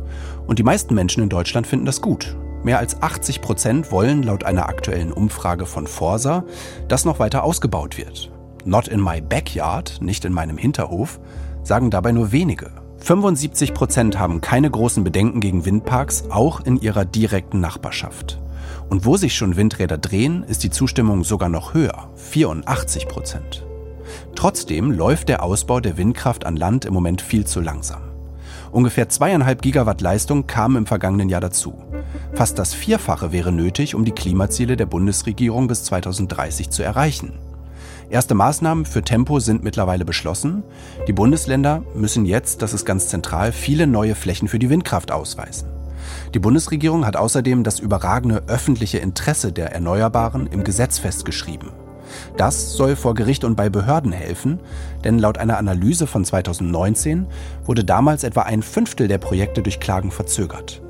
Und 0.48 0.60
die 0.60 0.63
meisten 0.63 0.93
Menschen 0.93 1.24
in 1.24 1.29
Deutschland 1.29 1.67
finden 1.67 1.86
das 1.86 2.01
gut. 2.01 2.36
Mehr 2.63 2.79
als 2.79 3.01
80 3.01 3.41
Prozent 3.41 3.91
wollen 3.91 4.24
laut 4.24 4.45
einer 4.45 4.69
aktuellen 4.69 5.12
Umfrage 5.12 5.65
von 5.65 5.86
Forsa, 5.86 6.45
dass 6.88 7.05
noch 7.05 7.19
weiter 7.19 7.43
ausgebaut 7.43 7.98
wird. 7.98 8.31
Not 8.65 8.88
in 8.88 9.01
my 9.01 9.19
backyard, 9.19 9.98
nicht 10.01 10.24
in 10.24 10.31
meinem 10.33 10.57
Hinterhof, 10.57 11.19
sagen 11.63 11.89
dabei 11.89 12.13
nur 12.13 12.31
wenige. 12.31 12.72
75 13.00 13.74
Prozent 13.74 14.17
haben 14.17 14.39
keine 14.39 14.72
großen 14.72 15.03
Bedenken 15.03 15.41
gegen 15.41 15.65
Windparks, 15.65 16.25
auch 16.29 16.62
in 16.62 16.79
ihrer 16.79 17.03
direkten 17.03 17.60
Nachbarschaft. 17.60 18.39
Und 18.89 19.05
wo 19.05 19.17
sich 19.17 19.36
schon 19.36 19.57
Windräder 19.57 19.98
drehen, 19.98 20.43
ist 20.43 20.63
die 20.63 20.69
Zustimmung 20.69 21.25
sogar 21.25 21.50
noch 21.50 21.74
höher, 21.74 22.10
84 22.15 23.10
Prozent. 23.10 23.65
Trotzdem 24.36 24.92
läuft 24.92 25.30
der 25.30 25.44
Ausbau 25.44 25.80
der 25.80 25.98
Windkraft 25.98 26.46
an 26.46 26.56
Land 26.56 26.86
im 26.86 26.94
Moment 26.94 27.22
viel 27.22 27.46
zu 27.46 27.62
langsam. 27.62 28.02
Ungefähr 28.72 29.08
zweieinhalb 29.08 29.62
Gigawatt 29.62 30.02
Leistung 30.02 30.48
kamen 30.48 30.78
im 30.78 30.86
vergangenen 30.88 31.30
Jahr 31.30 31.42
dazu. 31.42 31.75
Fast 32.34 32.58
das 32.58 32.74
Vierfache 32.74 33.32
wäre 33.32 33.52
nötig, 33.52 33.94
um 33.94 34.04
die 34.04 34.12
Klimaziele 34.12 34.75
der 34.75 34.88
Bundesregierung 34.88 35.68
bis 35.68 35.84
2030 35.84 36.72
zu 36.72 36.82
erreichen. 36.82 37.34
Erste 38.10 38.34
Maßnahmen 38.34 38.86
für 38.86 39.04
Tempo 39.04 39.40
sind 39.40 39.63
mittlerweile 39.63 40.06
beschlossen. 40.06 40.63
Die 41.08 41.13
Bundesländer 41.13 41.84
müssen 41.96 42.25
jetzt, 42.25 42.62
das 42.62 42.74
ist 42.74 42.86
ganz 42.86 43.08
zentral, 43.08 43.52
viele 43.52 43.88
neue 43.88 44.16
Flächen 44.16 44.48
für 44.48 44.60
die 44.60 44.70
Windkraft 44.70 45.12
ausweisen. 45.12 45.70
Die 46.34 46.40
Bundesregierung 46.40 47.06
hat 47.06 47.16
außerdem 47.16 47.63
das 47.63 47.80
überragende 47.80 48.44
öffentliche 48.48 48.98
Interesse 48.98 49.52
der 49.52 49.72
Erneuerbaren 49.72 50.48
im 50.48 50.63
Gesetz 50.63 51.00
festgeschrieben. 51.00 51.70
Das 52.38 52.74
soll 52.74 52.96
vor 52.96 53.13
Gericht 53.13 53.43
und 53.43 53.55
bei 53.55 53.70
Behörden 53.70 54.12
helfen, 54.12 54.60
denn 55.03 55.20
laut 55.20 55.38
einer 55.38 55.58
Analyse 55.58 56.08
von 56.08 56.25
2019 56.25 57.27
wurde 57.65 57.84
damals 57.84 58.24
etwa 58.24 58.41
ein 58.41 58.62
Fünftel 58.62 59.08
der 59.08 59.17
Projekte 59.17 59.62
durch 59.62 59.79
Klagen 59.79 60.12
verzögert. 60.12 60.82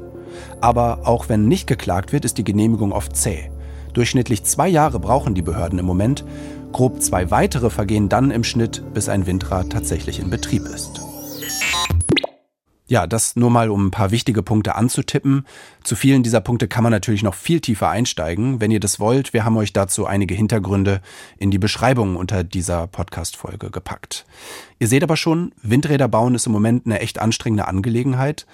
Aber 0.62 1.01
auch 1.03 1.30
wenn 1.30 1.48
nicht 1.48 1.68
geklagt 1.68 2.13
wird, 2.13 2.25
ist 2.25 2.38
die 2.38 2.44
Genehmigung 2.44 2.92
oft 2.92 3.15
zäh. 3.15 3.50
Durchschnittlich 3.94 4.44
zwei 4.44 4.68
Jahre 4.68 5.00
brauchen 5.00 5.36
die 5.36 5.42
Behörden 5.42 5.77
im 5.77 5.86
Moment, 5.86 6.25
grob 6.72 7.01
zwei 7.01 7.30
weitere 7.32 7.70
vergehen 7.70 8.10
dann 8.10 8.32
im 8.32 8.44
Schnitt, 8.44 8.82
bis 8.94 9.08
ein 9.10 9.27
Windrad 9.27 9.70
tatsächlich 9.70 10.20
in 10.20 10.30
Betrieb 10.30 10.63
ist. 10.65 11.03
Ja, 12.94 13.08
das 13.08 13.36
nur 13.36 13.50
mal, 13.50 13.72
um 13.72 13.88
ein 13.88 13.90
paar 13.90 14.12
wichtige 14.12 14.44
Punkte 14.44 14.76
anzutippen. 14.76 15.48
Zu 15.84 15.96
vielen 15.96 16.22
dieser 16.22 16.42
Punkte 16.42 16.68
kann 16.68 16.84
man 16.84 16.92
natürlich 16.92 17.24
noch 17.24 17.34
viel 17.34 17.60
tiefer 17.60 17.90
einsteigen. 17.90 18.62
Wenn 18.62 18.70
ihr 18.70 18.80
das 18.80 19.00
wollt, 19.00 19.34
wir 19.34 19.44
haben 19.46 19.58
euch 19.58 19.74
dazu 19.74 20.06
einige 20.06 20.36
Hintergründe 20.36 21.02
in 21.40 21.50
die 21.50 21.58
Beschreibung 21.58 22.16
unter 22.16 22.44
dieser 22.44 22.86
Podcast-Folge 22.86 23.72
gepackt. 23.72 24.28
Ihr 24.78 24.88
seht 24.88 25.02
aber 25.02 25.18
schon, 25.18 25.54
Windräder 25.64 26.08
bauen 26.08 26.36
ist 26.36 26.46
im 26.46 26.52
Moment 26.52 26.86
eine 26.86 27.00
echt 27.00 27.18
anstrengende 27.18 27.68
Angelegenheit. 27.68 28.46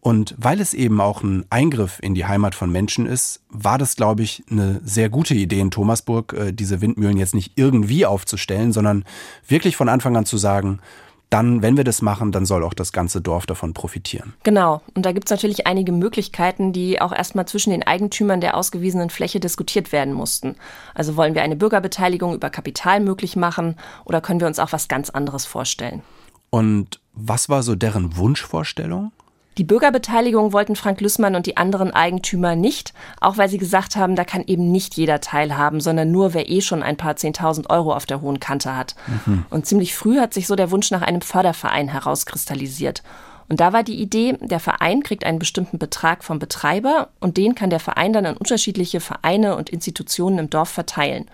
Und 0.00 0.34
weil 0.36 0.60
es 0.60 0.74
eben 0.74 1.00
auch 1.00 1.22
ein 1.22 1.46
Eingriff 1.48 1.98
in 2.02 2.14
die 2.14 2.26
Heimat 2.26 2.54
von 2.54 2.70
Menschen 2.70 3.06
ist, 3.06 3.40
war 3.48 3.78
das, 3.78 3.96
glaube 3.96 4.22
ich, 4.22 4.44
eine 4.50 4.78
sehr 4.84 5.08
gute 5.08 5.34
Idee 5.34 5.60
in 5.60 5.70
Thomasburg, 5.70 6.34
äh, 6.34 6.52
diese 6.52 6.82
Windmühlen 6.82 7.16
jetzt 7.16 7.34
nicht 7.34 7.54
irgendwie 7.56 8.04
aufzustellen, 8.04 8.72
sondern 8.72 9.04
wirklich 9.48 9.74
von 9.74 9.88
Anfang 9.88 10.16
an 10.18 10.26
zu 10.26 10.36
sagen, 10.36 10.80
dann, 11.30 11.60
wenn 11.60 11.76
wir 11.76 11.84
das 11.84 12.02
machen, 12.02 12.30
dann 12.30 12.46
soll 12.46 12.62
auch 12.62 12.74
das 12.74 12.92
ganze 12.92 13.20
Dorf 13.20 13.46
davon 13.46 13.74
profitieren. 13.74 14.34
Genau. 14.44 14.80
Und 14.94 15.04
da 15.04 15.12
gibt 15.12 15.28
es 15.28 15.30
natürlich 15.30 15.66
einige 15.66 15.92
Möglichkeiten, 15.92 16.72
die 16.72 17.00
auch 17.00 17.12
erstmal 17.12 17.46
zwischen 17.46 17.70
den 17.70 17.82
Eigentümern 17.82 18.40
der 18.40 18.56
ausgewiesenen 18.56 19.10
Fläche 19.10 19.40
diskutiert 19.40 19.92
werden 19.92 20.14
mussten. 20.14 20.54
Also 20.94 21.16
wollen 21.16 21.34
wir 21.34 21.42
eine 21.42 21.56
Bürgerbeteiligung 21.56 22.34
über 22.34 22.50
Kapital 22.50 23.00
möglich 23.00 23.34
machen 23.34 23.76
oder 24.04 24.20
können 24.20 24.40
wir 24.40 24.46
uns 24.46 24.58
auch 24.58 24.72
was 24.72 24.88
ganz 24.88 25.10
anderes 25.10 25.46
vorstellen? 25.46 26.02
Und 26.50 27.00
was 27.12 27.48
war 27.48 27.62
so 27.62 27.74
deren 27.74 28.16
Wunschvorstellung? 28.16 29.10
Die 29.58 29.64
Bürgerbeteiligung 29.64 30.52
wollten 30.52 30.76
Frank 30.76 31.00
Lüssmann 31.00 31.34
und 31.34 31.46
die 31.46 31.56
anderen 31.56 31.90
Eigentümer 31.90 32.56
nicht, 32.56 32.92
auch 33.20 33.38
weil 33.38 33.48
sie 33.48 33.56
gesagt 33.56 33.96
haben, 33.96 34.14
da 34.14 34.24
kann 34.24 34.44
eben 34.46 34.70
nicht 34.70 34.96
jeder 34.96 35.22
teilhaben, 35.22 35.80
sondern 35.80 36.10
nur 36.10 36.34
wer 36.34 36.50
eh 36.50 36.60
schon 36.60 36.82
ein 36.82 36.98
paar 36.98 37.16
Zehntausend 37.16 37.70
Euro 37.70 37.94
auf 37.94 38.04
der 38.04 38.20
hohen 38.20 38.38
Kante 38.38 38.76
hat. 38.76 38.96
Mhm. 39.24 39.46
Und 39.48 39.64
ziemlich 39.64 39.94
früh 39.94 40.18
hat 40.18 40.34
sich 40.34 40.46
so 40.46 40.56
der 40.56 40.70
Wunsch 40.70 40.90
nach 40.90 41.00
einem 41.00 41.22
Förderverein 41.22 41.88
herauskristallisiert. 41.88 43.02
Und 43.48 43.60
da 43.60 43.72
war 43.72 43.82
die 43.82 44.00
Idee, 44.00 44.36
der 44.40 44.60
Verein 44.60 45.02
kriegt 45.02 45.24
einen 45.24 45.38
bestimmten 45.38 45.78
Betrag 45.78 46.24
vom 46.24 46.38
Betreiber 46.38 47.08
und 47.20 47.36
den 47.36 47.54
kann 47.54 47.70
der 47.70 47.80
Verein 47.80 48.12
dann 48.12 48.26
an 48.26 48.36
unterschiedliche 48.36 49.00
Vereine 49.00 49.56
und 49.56 49.70
Institutionen 49.70 50.38
im 50.38 50.50
Dorf 50.50 50.68
verteilen. 50.68 51.30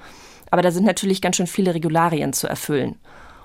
Aber 0.50 0.62
da 0.62 0.70
sind 0.70 0.84
natürlich 0.84 1.22
ganz 1.22 1.36
schön 1.36 1.46
viele 1.46 1.74
Regularien 1.74 2.34
zu 2.34 2.46
erfüllen. 2.46 2.96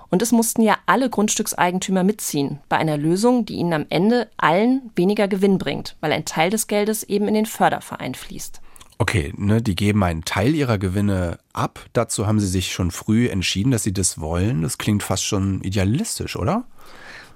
Und 0.10 0.22
es 0.22 0.32
mussten 0.32 0.62
ja 0.62 0.78
alle 0.86 1.10
Grundstückseigentümer 1.10 2.04
mitziehen, 2.04 2.60
bei 2.70 2.78
einer 2.78 2.98
Lösung, 2.98 3.46
die 3.46 3.56
ihnen 3.56 3.74
am 3.74 3.86
Ende 3.90 4.30
allen 4.38 4.92
weniger 4.96 5.28
Gewinn 5.28 5.58
bringt, 5.58 5.96
weil 6.00 6.14
ein 6.14 6.26
Teil 6.26 6.50
des 6.50 6.68
Geldes 6.68 7.04
eben 7.04 7.28
in 7.28 7.34
den 7.34 7.46
Förderverein 7.46 8.16
fließt. 8.16 8.62
Okay, 9.00 9.34
ne, 9.38 9.62
die 9.62 9.76
geben 9.76 10.04
einen 10.04 10.24
Teil 10.24 10.56
ihrer 10.56 10.80
Gewinne 10.80 11.38
ab. 11.54 11.86
Dazu 11.94 12.26
haben 12.26 12.40
sie 12.40 12.48
sich 12.48 12.72
schon 12.72 12.90
früh 12.90 13.28
entschieden, 13.28 13.72
dass 13.72 13.84
sie 13.84 13.94
das 13.94 14.20
wollen. 14.20 14.64
Das 14.64 14.80
klingt 14.80 15.04
fast 15.04 15.24
schon 15.24 15.62
idealistisch, 15.62 16.36
oder? 16.36 16.64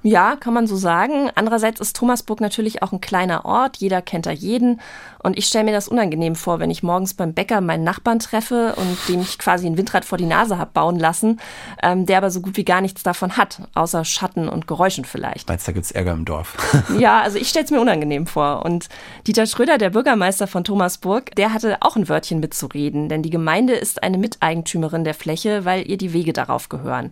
Ja, 0.03 0.35
kann 0.35 0.53
man 0.53 0.65
so 0.65 0.75
sagen. 0.75 1.29
Andererseits 1.35 1.79
ist 1.79 1.95
Thomasburg 1.95 2.41
natürlich 2.41 2.81
auch 2.81 2.91
ein 2.91 3.01
kleiner 3.01 3.45
Ort. 3.45 3.77
Jeder 3.77 4.01
kennt 4.01 4.25
da 4.25 4.31
jeden. 4.31 4.81
Und 5.19 5.37
ich 5.37 5.45
stelle 5.45 5.65
mir 5.65 5.73
das 5.73 5.87
unangenehm 5.87 6.35
vor, 6.35 6.59
wenn 6.59 6.71
ich 6.71 6.81
morgens 6.81 7.13
beim 7.13 7.33
Bäcker 7.33 7.61
meinen 7.61 7.83
Nachbarn 7.83 8.17
treffe 8.17 8.73
und 8.77 8.97
dem 9.07 9.21
ich 9.21 9.37
quasi 9.37 9.67
ein 9.67 9.77
Windrad 9.77 10.03
vor 10.03 10.17
die 10.17 10.25
Nase 10.25 10.57
habe 10.57 10.71
bauen 10.73 10.97
lassen, 10.97 11.39
ähm, 11.83 12.07
der 12.07 12.17
aber 12.17 12.31
so 12.31 12.41
gut 12.41 12.57
wie 12.57 12.65
gar 12.65 12.81
nichts 12.81 13.03
davon 13.03 13.37
hat, 13.37 13.61
außer 13.75 14.03
Schatten 14.03 14.49
und 14.49 14.67
Geräuschen 14.67 15.05
vielleicht. 15.05 15.47
Meinst 15.47 15.67
da 15.67 15.71
gibt's 15.71 15.91
Ärger 15.91 16.13
im 16.13 16.25
Dorf? 16.25 16.57
ja, 16.97 17.21
also 17.21 17.37
ich 17.37 17.49
stelle 17.49 17.65
es 17.65 17.71
mir 17.71 17.79
unangenehm 17.79 18.25
vor. 18.25 18.65
Und 18.65 18.89
Dieter 19.27 19.45
Schröder, 19.45 19.77
der 19.77 19.91
Bürgermeister 19.91 20.47
von 20.47 20.63
Thomasburg, 20.63 21.35
der 21.35 21.53
hatte 21.53 21.77
auch 21.81 21.95
ein 21.95 22.09
Wörtchen 22.09 22.39
mitzureden, 22.39 23.07
denn 23.07 23.21
die 23.21 23.29
Gemeinde 23.29 23.73
ist 23.73 24.01
eine 24.01 24.17
Miteigentümerin 24.17 25.03
der 25.03 25.13
Fläche, 25.13 25.63
weil 25.63 25.87
ihr 25.87 25.97
die 25.97 26.13
Wege 26.13 26.33
darauf 26.33 26.69
gehören. 26.69 27.11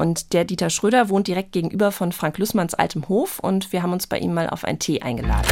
Und 0.00 0.32
der 0.32 0.46
Dieter 0.46 0.70
Schröder 0.70 1.10
wohnt 1.10 1.28
direkt 1.28 1.52
gegenüber 1.52 1.92
von 1.92 2.12
Frank 2.12 2.38
Lüssmanns 2.38 2.72
altem 2.72 3.06
Hof 3.10 3.38
und 3.38 3.70
wir 3.70 3.82
haben 3.82 3.92
uns 3.92 4.06
bei 4.06 4.16
ihm 4.18 4.32
mal 4.32 4.48
auf 4.48 4.64
einen 4.64 4.78
Tee 4.78 5.02
eingeladen. 5.02 5.46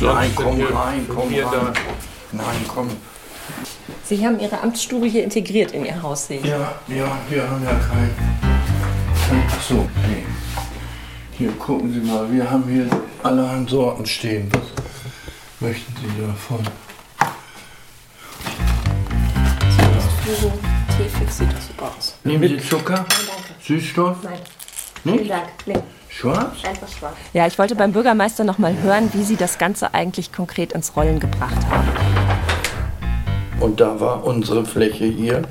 Nein, 0.00 0.32
komm 0.34 0.60
rein, 0.60 1.06
komm 1.08 1.32
rein. 1.32 1.72
Nein, 2.32 2.64
komm. 2.66 2.90
Sie 4.02 4.26
haben 4.26 4.40
Ihre 4.40 4.60
Amtsstube 4.60 5.06
hier 5.06 5.22
integriert 5.22 5.70
in 5.70 5.84
Ihr 5.84 6.02
Haus, 6.02 6.26
sehe 6.26 6.40
Ja, 6.40 6.74
ja, 6.88 7.16
wir 7.30 7.48
haben 7.48 7.62
ja 7.62 7.70
kein. 7.70 8.10
Ach 9.48 9.62
so, 9.62 9.88
nee. 10.08 10.24
Hier, 11.38 11.52
gucken 11.52 11.92
Sie 11.92 12.00
mal, 12.00 12.28
wir 12.32 12.50
haben 12.50 12.64
hier 12.68 12.88
allerhand 13.22 13.70
Sorten 13.70 14.04
stehen. 14.06 14.50
Was 14.50 14.64
möchten 15.60 15.94
Sie 16.00 16.20
davon? 16.20 16.66
Das 19.78 20.04
Teefix 20.24 20.75
sieht 21.36 21.52
das 21.52 21.66
super 21.68 21.92
aus. 21.96 22.14
Nehmen 22.24 22.48
Sie 22.48 22.58
Zucker? 22.58 22.94
Nein, 22.94 23.06
danke. 23.08 23.54
Süßstoff? 23.62 24.16
Nein. 24.22 24.38
Nicht? 25.04 25.16
Vielen 25.18 25.28
Dank. 25.28 25.48
Nee. 25.66 25.74
Schwarz? 26.08 26.64
Einfach 26.66 26.88
schwarz. 26.88 27.16
Ja, 27.34 27.46
ich 27.46 27.58
wollte 27.58 27.74
beim 27.74 27.92
Bürgermeister 27.92 28.42
noch 28.44 28.58
mal 28.58 28.74
hören, 28.82 29.10
wie 29.12 29.22
Sie 29.22 29.36
das 29.36 29.58
Ganze 29.58 29.92
eigentlich 29.92 30.32
konkret 30.32 30.72
ins 30.72 30.96
Rollen 30.96 31.20
gebracht 31.20 31.58
haben. 31.68 31.88
Und 33.60 33.80
da 33.80 34.00
war 34.00 34.24
unsere 34.24 34.64
Fläche 34.64 35.04
hier 35.04 35.42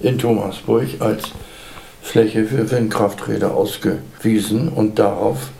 in 0.00 0.18
Thomasburg 0.18 1.00
als 1.00 1.32
Fläche 2.02 2.44
für 2.44 2.70
Windkrafträder 2.70 3.54
ausgewiesen 3.54 4.68
und 4.68 4.98
darauf 4.98 5.50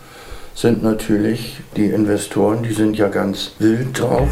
sind 0.55 0.83
natürlich 0.83 1.61
die 1.77 1.87
Investoren, 1.87 2.63
die 2.63 2.73
sind 2.73 2.97
ja 2.97 3.09
ganz 3.09 3.53
wild 3.59 3.99
drauf. 3.99 4.29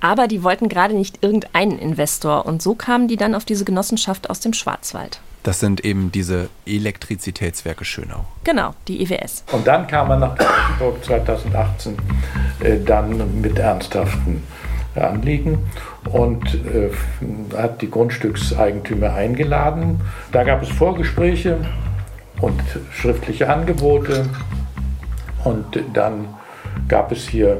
Aber 0.00 0.28
die 0.28 0.42
wollten 0.42 0.68
gerade 0.68 0.94
nicht 0.94 1.22
irgendeinen 1.22 1.78
Investor 1.78 2.46
und 2.46 2.62
so 2.62 2.74
kamen 2.74 3.08
die 3.08 3.16
dann 3.16 3.34
auf 3.34 3.44
diese 3.44 3.64
Genossenschaft 3.64 4.30
aus 4.30 4.40
dem 4.40 4.52
Schwarzwald. 4.52 5.20
Das 5.42 5.60
sind 5.60 5.84
eben 5.84 6.12
diese 6.12 6.48
Elektrizitätswerke 6.66 7.84
Schönau. 7.84 8.24
Genau, 8.44 8.74
die 8.86 9.02
EWS. 9.02 9.44
Und 9.52 9.66
dann 9.66 9.86
kam 9.86 10.08
man 10.08 10.20
nach 10.20 10.36
Brandenburg 10.36 11.04
2018 11.04 11.96
äh, 12.60 12.78
dann 12.84 13.40
mit 13.40 13.58
ernsthaften 13.58 14.42
Anliegen 14.94 15.58
und 16.10 16.54
äh, 16.54 16.90
hat 17.56 17.80
die 17.82 17.90
Grundstückseigentümer 17.90 19.12
eingeladen. 19.14 20.00
Da 20.32 20.44
gab 20.44 20.62
es 20.62 20.68
Vorgespräche 20.68 21.58
und 22.40 22.60
schriftliche 22.92 23.48
Angebote 23.48 24.28
und 25.44 25.78
dann 25.94 26.34
gab 26.88 27.12
es 27.12 27.28
hier 27.28 27.58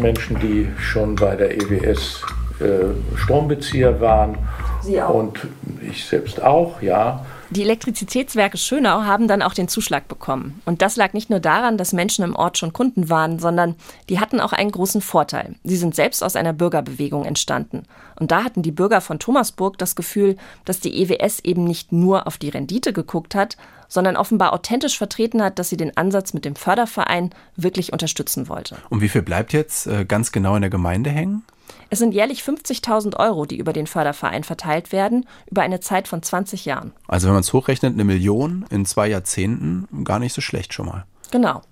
Menschen, 0.00 0.38
die 0.40 0.68
schon 0.78 1.14
bei 1.16 1.36
der 1.36 1.56
EWS 1.56 2.22
äh, 2.60 3.16
Strombezieher 3.16 4.00
waren. 4.00 4.38
Sie 4.82 5.00
auch. 5.00 5.14
Und 5.14 5.38
ich 5.80 6.04
selbst 6.04 6.42
auch, 6.42 6.80
ja. 6.82 7.24
Die 7.50 7.62
Elektrizitätswerke 7.62 8.58
Schönau 8.58 9.02
haben 9.02 9.28
dann 9.28 9.42
auch 9.42 9.54
den 9.54 9.68
Zuschlag 9.68 10.08
bekommen. 10.08 10.60
Und 10.64 10.82
das 10.82 10.96
lag 10.96 11.12
nicht 11.12 11.30
nur 11.30 11.40
daran, 11.40 11.78
dass 11.78 11.92
Menschen 11.92 12.24
im 12.24 12.34
Ort 12.34 12.58
schon 12.58 12.72
Kunden 12.72 13.08
waren, 13.08 13.38
sondern 13.38 13.76
die 14.08 14.18
hatten 14.18 14.40
auch 14.40 14.52
einen 14.52 14.70
großen 14.70 15.00
Vorteil. 15.00 15.54
Sie 15.62 15.76
sind 15.76 15.94
selbst 15.94 16.22
aus 16.22 16.36
einer 16.36 16.52
Bürgerbewegung 16.52 17.24
entstanden. 17.24 17.84
Und 18.18 18.30
da 18.30 18.44
hatten 18.44 18.62
die 18.62 18.72
Bürger 18.72 19.00
von 19.00 19.18
Thomasburg 19.18 19.78
das 19.78 19.96
Gefühl, 19.96 20.36
dass 20.64 20.80
die 20.80 21.02
EWS 21.02 21.40
eben 21.40 21.64
nicht 21.64 21.92
nur 21.92 22.26
auf 22.26 22.38
die 22.38 22.48
Rendite 22.48 22.92
geguckt 22.92 23.34
hat, 23.34 23.56
sondern 23.88 24.16
offenbar 24.16 24.52
authentisch 24.52 24.98
vertreten 24.98 25.42
hat, 25.42 25.58
dass 25.58 25.68
sie 25.68 25.76
den 25.76 25.96
Ansatz 25.96 26.34
mit 26.34 26.44
dem 26.44 26.56
Förderverein 26.56 27.30
wirklich 27.56 27.92
unterstützen 27.92 28.48
wollte. 28.48 28.76
Und 28.88 29.00
wie 29.00 29.08
viel 29.08 29.22
bleibt 29.22 29.52
jetzt 29.52 29.86
äh, 29.86 30.04
ganz 30.04 30.32
genau 30.32 30.56
in 30.56 30.62
der 30.62 30.70
Gemeinde 30.70 31.10
hängen? 31.10 31.44
Es 31.90 31.98
sind 31.98 32.12
jährlich 32.12 32.42
50.000 32.42 33.16
Euro, 33.18 33.46
die 33.46 33.56
über 33.56 33.72
den 33.72 33.86
Förderverein 33.86 34.44
verteilt 34.44 34.92
werden, 34.92 35.26
über 35.50 35.62
eine 35.62 35.80
Zeit 35.80 36.08
von 36.08 36.22
20 36.22 36.64
Jahren. 36.64 36.92
Also 37.06 37.26
wenn 37.26 37.34
man 37.34 37.42
es 37.42 37.52
hochrechnet, 37.52 37.94
eine 37.94 38.04
Million 38.04 38.64
in 38.70 38.84
zwei 38.86 39.08
Jahrzehnten, 39.08 39.86
gar 40.04 40.18
nicht 40.18 40.32
so 40.32 40.40
schlecht 40.40 40.74
schon 40.74 40.86
mal. 40.86 41.04
Genau. 41.30 41.62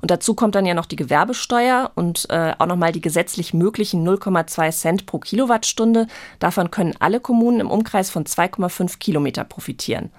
Und 0.00 0.10
dazu 0.10 0.34
kommt 0.34 0.54
dann 0.54 0.66
ja 0.66 0.74
noch 0.74 0.86
die 0.86 0.96
Gewerbesteuer 0.96 1.90
und 1.94 2.26
äh, 2.30 2.54
auch 2.58 2.66
nochmal 2.66 2.92
die 2.92 3.02
gesetzlich 3.02 3.52
möglichen 3.52 4.06
0,2 4.06 4.70
Cent 4.72 5.06
pro 5.06 5.18
Kilowattstunde. 5.18 6.06
Davon 6.38 6.70
können 6.70 6.94
alle 7.00 7.20
Kommunen 7.20 7.60
im 7.60 7.70
Umkreis 7.70 8.10
von 8.10 8.24
2,5 8.24 8.98
Kilometer 8.98 9.44
profitieren. 9.44 10.10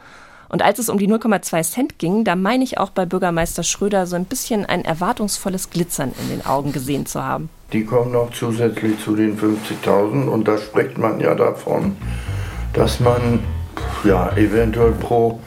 Und 0.50 0.62
als 0.62 0.80
es 0.80 0.90
um 0.90 0.98
die 0.98 1.08
0,2 1.08 1.64
Cent 1.64 1.98
ging, 1.98 2.24
da 2.26 2.36
meine 2.36 2.64
ich 2.64 2.78
auch 2.78 2.90
bei 2.90 3.06
Bürgermeister 3.06 3.64
Schröder 3.64 4.06
so 4.06 4.18
ein 4.18 4.26
bisschen 4.26 4.66
ein 4.66 4.84
erwartungsvolles 4.84 5.70
Glitzern 5.70 6.12
in 6.22 6.30
den 6.30 6.46
Augen 6.46 6.74
gesehen 6.74 7.06
zu 7.06 7.24
haben. 7.24 7.50
Die 7.74 7.86
kommen 7.86 8.12
noch 8.12 8.32
zusätzlich 8.32 9.00
zu 9.00 9.16
den 9.16 9.40
50.000 9.40 10.28
und 10.28 10.46
da 10.46 10.58
spricht 10.58 10.98
man 10.98 11.22
ja 11.22 11.34
davon, 11.36 11.96
dass 12.74 13.00
man 13.00 13.40
ja 14.04 14.30
eventuell 14.36 14.92
pro 14.92 15.40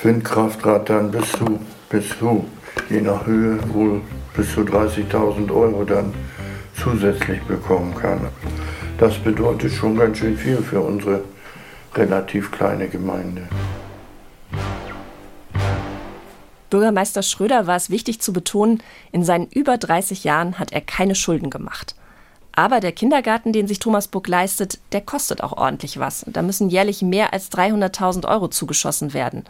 Windkraftrad 0.00 0.88
dann 0.88 1.10
bis 1.10 1.32
zu, 1.32 1.58
bis 1.88 2.08
zu, 2.16 2.44
je 2.88 3.00
nach 3.00 3.26
Höhe, 3.26 3.58
wohl 3.72 4.00
bis 4.36 4.54
zu 4.54 4.60
30.000 4.60 5.52
Euro 5.52 5.84
dann 5.84 6.14
zusätzlich 6.76 7.42
bekommen 7.42 7.96
kann. 7.96 8.28
Das 8.98 9.18
bedeutet 9.18 9.72
schon 9.72 9.96
ganz 9.96 10.18
schön 10.18 10.36
viel 10.36 10.58
für 10.58 10.80
unsere 10.80 11.22
relativ 11.96 12.52
kleine 12.52 12.88
Gemeinde. 12.88 13.42
Bürgermeister 16.70 17.22
Schröder 17.22 17.66
war 17.66 17.76
es 17.76 17.90
wichtig 17.90 18.20
zu 18.20 18.32
betonen, 18.32 18.82
in 19.12 19.24
seinen 19.24 19.46
über 19.48 19.76
30 19.76 20.24
Jahren 20.24 20.58
hat 20.58 20.72
er 20.72 20.80
keine 20.80 21.14
Schulden 21.14 21.50
gemacht. 21.50 21.94
Aber 22.52 22.80
der 22.80 22.92
Kindergarten, 22.92 23.52
den 23.52 23.66
sich 23.66 23.78
Thomasburg 23.78 24.26
leistet, 24.28 24.78
der 24.92 25.00
kostet 25.00 25.42
auch 25.42 25.52
ordentlich 25.52 25.98
was. 25.98 26.24
Da 26.28 26.42
müssen 26.42 26.68
jährlich 26.68 27.02
mehr 27.02 27.32
als 27.32 27.50
300.000 27.52 28.28
Euro 28.28 28.48
zugeschossen 28.48 29.14
werden. 29.14 29.44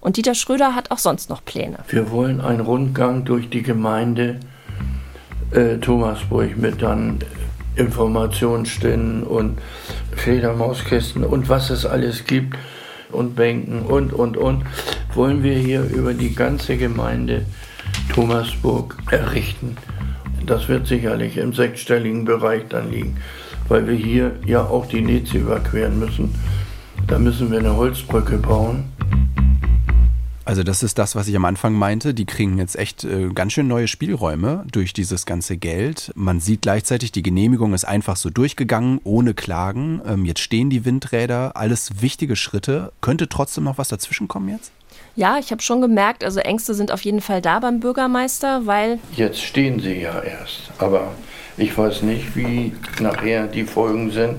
Und 0.00 0.16
Dieter 0.16 0.34
Schröder 0.34 0.74
hat 0.74 0.90
auch 0.90 0.98
sonst 0.98 1.30
noch 1.30 1.44
Pläne. 1.44 1.78
Wir 1.88 2.10
wollen 2.10 2.40
einen 2.40 2.60
Rundgang 2.60 3.24
durch 3.24 3.50
die 3.50 3.62
Gemeinde 3.62 4.38
äh, 5.50 5.78
Thomasburg 5.78 6.56
mit 6.56 6.82
dann 6.82 7.18
Informationsständen 7.74 9.24
und 9.24 9.58
Fledermauskästen 10.12 11.24
und 11.24 11.48
was 11.48 11.70
es 11.70 11.86
alles 11.86 12.24
gibt 12.24 12.56
und 13.10 13.36
Bänken 13.36 13.82
und, 13.82 14.12
und, 14.12 14.36
und, 14.36 14.64
wollen 15.18 15.42
wir 15.42 15.58
hier 15.58 15.82
über 15.82 16.14
die 16.14 16.32
ganze 16.32 16.76
Gemeinde 16.76 17.44
Thomasburg 18.14 18.96
errichten. 19.10 19.76
Das 20.46 20.68
wird 20.68 20.86
sicherlich 20.86 21.38
im 21.38 21.52
sechsstelligen 21.52 22.24
Bereich 22.24 22.62
dann 22.68 22.92
liegen, 22.92 23.16
weil 23.66 23.88
wir 23.88 23.96
hier 23.96 24.36
ja 24.46 24.62
auch 24.62 24.86
die 24.86 25.00
Netze 25.00 25.38
überqueren 25.38 25.98
müssen. 25.98 26.36
Da 27.08 27.18
müssen 27.18 27.50
wir 27.50 27.58
eine 27.58 27.74
Holzbrücke 27.74 28.38
bauen. 28.38 28.84
Also 30.44 30.62
das 30.62 30.84
ist 30.84 30.98
das, 30.98 31.16
was 31.16 31.26
ich 31.26 31.34
am 31.34 31.44
Anfang 31.44 31.74
meinte. 31.74 32.14
Die 32.14 32.24
kriegen 32.24 32.56
jetzt 32.56 32.76
echt 32.76 33.02
äh, 33.02 33.28
ganz 33.34 33.54
schön 33.54 33.66
neue 33.66 33.88
Spielräume 33.88 34.64
durch 34.70 34.92
dieses 34.92 35.26
ganze 35.26 35.56
Geld. 35.56 36.12
Man 36.14 36.38
sieht 36.38 36.62
gleichzeitig, 36.62 37.10
die 37.10 37.22
Genehmigung 37.22 37.74
ist 37.74 37.84
einfach 37.84 38.16
so 38.16 38.30
durchgegangen, 38.30 39.00
ohne 39.02 39.34
Klagen. 39.34 40.00
Ähm, 40.06 40.24
jetzt 40.24 40.40
stehen 40.40 40.70
die 40.70 40.84
Windräder, 40.84 41.56
alles 41.56 42.02
wichtige 42.02 42.36
Schritte. 42.36 42.92
Könnte 43.00 43.28
trotzdem 43.28 43.64
noch 43.64 43.78
was 43.78 43.88
dazwischen 43.88 44.28
kommen 44.28 44.48
jetzt? 44.48 44.70
Ja, 45.18 45.36
ich 45.36 45.50
habe 45.50 45.60
schon 45.60 45.80
gemerkt, 45.80 46.22
also 46.22 46.38
Ängste 46.38 46.74
sind 46.74 46.92
auf 46.92 47.00
jeden 47.00 47.20
Fall 47.20 47.42
da 47.42 47.58
beim 47.58 47.80
Bürgermeister, 47.80 48.66
weil... 48.66 49.00
Jetzt 49.16 49.42
stehen 49.42 49.80
sie 49.80 50.00
ja 50.00 50.20
erst, 50.20 50.70
aber 50.78 51.10
ich 51.56 51.76
weiß 51.76 52.02
nicht, 52.02 52.36
wie 52.36 52.72
nachher 53.00 53.48
die 53.48 53.64
Folgen 53.64 54.12
sind, 54.12 54.36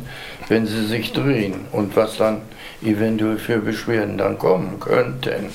wenn 0.47 0.65
sie 0.65 0.85
sich 0.85 1.11
drehen 1.11 1.65
und 1.73 1.97
was 1.97 2.15
dann 2.15 2.43
eventuell 2.81 3.37
für 3.37 3.57
Beschwerden 3.57 4.17
dann 4.17 4.37
kommen 4.37 4.79
könnten. 4.79 5.47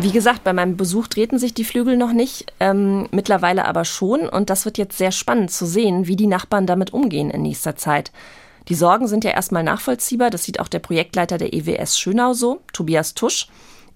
Wie 0.00 0.10
gesagt, 0.10 0.42
bei 0.42 0.52
meinem 0.52 0.76
Besuch 0.76 1.06
drehten 1.06 1.38
sich 1.38 1.54
die 1.54 1.62
Flügel 1.62 1.96
noch 1.96 2.12
nicht, 2.12 2.52
ähm, 2.58 3.06
mittlerweile 3.12 3.66
aber 3.66 3.84
schon. 3.84 4.28
Und 4.28 4.50
das 4.50 4.64
wird 4.64 4.78
jetzt 4.78 4.98
sehr 4.98 5.12
spannend 5.12 5.52
zu 5.52 5.64
sehen, 5.64 6.08
wie 6.08 6.16
die 6.16 6.26
Nachbarn 6.26 6.66
damit 6.66 6.92
umgehen 6.92 7.30
in 7.30 7.42
nächster 7.42 7.76
Zeit. 7.76 8.10
Die 8.68 8.74
Sorgen 8.74 9.08
sind 9.08 9.24
ja 9.24 9.30
erstmal 9.30 9.62
nachvollziehbar, 9.62 10.30
das 10.30 10.44
sieht 10.44 10.58
auch 10.58 10.68
der 10.68 10.78
Projektleiter 10.78 11.36
der 11.36 11.52
EWS 11.52 11.98
Schönau 11.98 12.32
so, 12.32 12.62
Tobias 12.72 13.14
Tusch. 13.14 13.48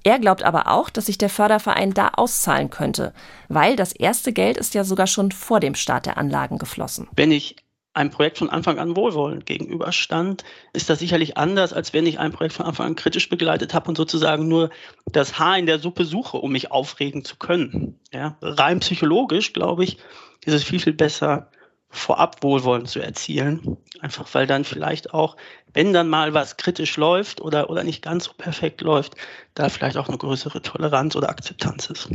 Er 0.04 0.18
glaubt 0.18 0.42
aber 0.42 0.68
auch, 0.68 0.90
dass 0.90 1.06
sich 1.06 1.18
der 1.18 1.30
Förderverein 1.30 1.92
da 1.92 2.08
auszahlen 2.14 2.70
könnte, 2.70 3.12
weil 3.48 3.76
das 3.76 3.92
erste 3.92 4.32
Geld 4.32 4.56
ist 4.56 4.74
ja 4.74 4.84
sogar 4.84 5.06
schon 5.06 5.32
vor 5.32 5.60
dem 5.60 5.74
Start 5.74 6.06
der 6.06 6.18
Anlagen 6.18 6.58
geflossen. 6.58 7.08
Wenn 7.16 7.32
ich 7.32 7.56
einem 7.94 8.10
Projekt 8.10 8.38
von 8.38 8.48
Anfang 8.48 8.78
an 8.78 8.94
wohlwollend 8.94 9.44
gegenüberstand, 9.44 10.44
ist 10.72 10.88
das 10.88 11.00
sicherlich 11.00 11.36
anders, 11.36 11.72
als 11.72 11.92
wenn 11.92 12.06
ich 12.06 12.18
ein 12.20 12.30
Projekt 12.30 12.54
von 12.54 12.66
Anfang 12.66 12.86
an 12.86 12.94
kritisch 12.94 13.28
begleitet 13.28 13.74
habe 13.74 13.88
und 13.88 13.96
sozusagen 13.96 14.46
nur 14.46 14.70
das 15.06 15.38
Haar 15.38 15.58
in 15.58 15.66
der 15.66 15.80
Suppe 15.80 16.04
suche, 16.04 16.36
um 16.36 16.52
mich 16.52 16.70
aufregen 16.70 17.24
zu 17.24 17.36
können. 17.36 17.98
Ja, 18.12 18.36
rein 18.40 18.80
psychologisch, 18.80 19.52
glaube 19.52 19.84
ich, 19.84 19.98
ist 20.44 20.54
es 20.54 20.62
viel, 20.62 20.78
viel 20.78 20.92
besser, 20.92 21.50
vorab 21.90 22.42
Wohlwollen 22.42 22.86
zu 22.86 23.00
erzielen. 23.00 23.76
Einfach 24.00 24.28
weil 24.32 24.46
dann 24.46 24.64
vielleicht 24.64 25.14
auch, 25.14 25.36
wenn 25.72 25.92
dann 25.92 26.08
mal 26.08 26.34
was 26.34 26.56
kritisch 26.56 26.96
läuft 26.96 27.40
oder, 27.40 27.70
oder 27.70 27.84
nicht 27.84 28.02
ganz 28.02 28.24
so 28.24 28.32
perfekt 28.36 28.80
läuft, 28.80 29.14
da 29.54 29.68
vielleicht 29.68 29.96
auch 29.96 30.08
eine 30.08 30.18
größere 30.18 30.62
Toleranz 30.62 31.16
oder 31.16 31.30
Akzeptanz 31.30 31.90
ist. 31.90 32.08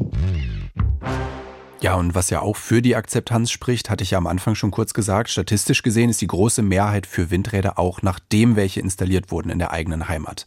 Ja, 1.82 1.96
und 1.96 2.16
was 2.16 2.30
ja 2.30 2.40
auch 2.40 2.56
für 2.56 2.82
die 2.82 2.96
Akzeptanz 2.96 3.52
spricht, 3.52 3.90
hatte 3.90 4.04
ich 4.04 4.12
ja 4.12 4.18
am 4.18 4.28
Anfang 4.28 4.56
schon 4.56 4.72
kurz 4.72 4.94
gesagt, 4.94 5.30
statistisch 5.30 5.84
gesehen 5.84 6.10
ist 6.10 6.22
die 6.22 6.28
große 6.28 6.62
Mehrheit 6.62 7.06
für 7.06 7.30
Windräder 7.30 7.78
auch 7.78 8.02
nachdem 8.02 8.56
welche 8.56 8.80
installiert 8.80 9.32
wurden 9.32 9.50
in 9.50 9.60
der 9.60 9.72
eigenen 9.72 10.08
Heimat. 10.08 10.46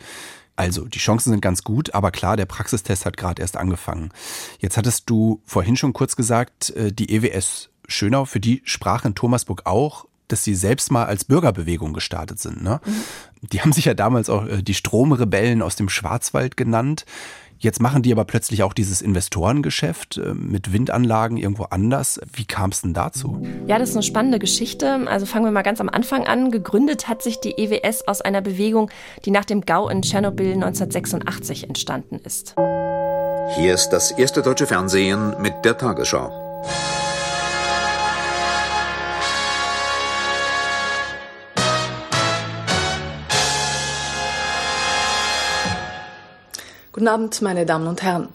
Also, 0.57 0.87
die 0.87 0.99
Chancen 0.99 1.31
sind 1.31 1.43
ganz 1.43 1.63
gut, 1.63 1.93
aber 1.93 2.11
klar, 2.11 2.39
der 2.39 2.47
Praxistest 2.47 3.05
hat 3.05 3.19
gerade 3.19 3.43
erst 3.43 3.59
angefangen. 3.59 4.11
Jetzt 4.59 4.79
hattest 4.79 5.11
du 5.11 5.43
vorhin 5.45 5.77
schon 5.77 5.93
kurz 5.93 6.17
gesagt, 6.17 6.71
äh, 6.71 6.91
die 6.91 7.15
EWS 7.15 7.69
Schönau, 7.87 8.25
für 8.25 8.41
die 8.41 8.63
sprach 8.65 9.05
in 9.05 9.15
Thomasburg 9.15 9.63
auch, 9.65 10.07
dass 10.29 10.45
sie 10.45 10.55
selbst 10.55 10.91
mal 10.91 11.07
als 11.07 11.25
Bürgerbewegung 11.25 11.93
gestartet 11.93 12.41
sind. 12.41 12.63
Ne? 12.63 12.81
Mhm. 12.85 13.49
Die 13.53 13.61
haben 13.61 13.73
sich 13.73 13.85
ja 13.85 13.95
damals 13.95 14.29
auch 14.29 14.47
äh, 14.47 14.63
die 14.63 14.75
Stromrebellen 14.75 15.63
aus 15.63 15.77
dem 15.77 15.89
Schwarzwald 15.89 16.57
genannt. 16.57 17.05
Jetzt 17.59 17.81
machen 17.81 18.03
die 18.03 18.13
aber 18.13 18.27
plötzlich 18.27 18.63
auch 18.63 18.75
dieses 18.75 19.01
Investorengeschäft 19.01 20.19
äh, 20.19 20.35
mit 20.35 20.73
Windanlagen 20.73 21.39
irgendwo 21.39 21.65
anders. 21.65 22.21
Wie 22.33 22.45
kam 22.45 22.71
es 22.71 22.83
denn 22.83 22.93
dazu? 22.93 23.47
Ja, 23.67 23.79
das 23.79 23.91
ist 23.91 23.97
eine 23.97 24.03
spannende 24.03 24.39
Geschichte. 24.39 25.07
Also 25.09 25.25
fangen 25.25 25.47
wir 25.47 25.53
mal 25.53 25.63
ganz 25.63 25.81
am 25.81 25.89
Anfang 25.89 26.27
an. 26.27 26.51
Gegründet 26.51 27.09
hat 27.09 27.23
sich 27.23 27.41
die 27.41 27.53
EWS 27.53 28.07
aus 28.09 28.21
einer 28.21 28.43
Bewegung, 28.43 28.91
die 29.25 29.31
nach 29.31 29.45
dem 29.45 29.63
Gau 29.63 29.89
in 29.89 30.03
Tschernobyl 30.03 30.53
1986 30.53 31.65
entstanden 31.65 32.21
ist. 32.23 32.55
Hier 33.55 33.75
ist 33.75 33.91
das 33.91 34.11
erste 34.11 34.43
deutsche 34.43 34.67
Fernsehen 34.67 35.41
mit 35.41 35.65
der 35.65 35.79
Tagesschau. 35.79 36.33
Guten 46.97 47.09
Abend, 47.09 47.43
meine 47.43 47.67
Damen 47.67 47.89
und 47.89 48.03
Herren. 48.03 48.31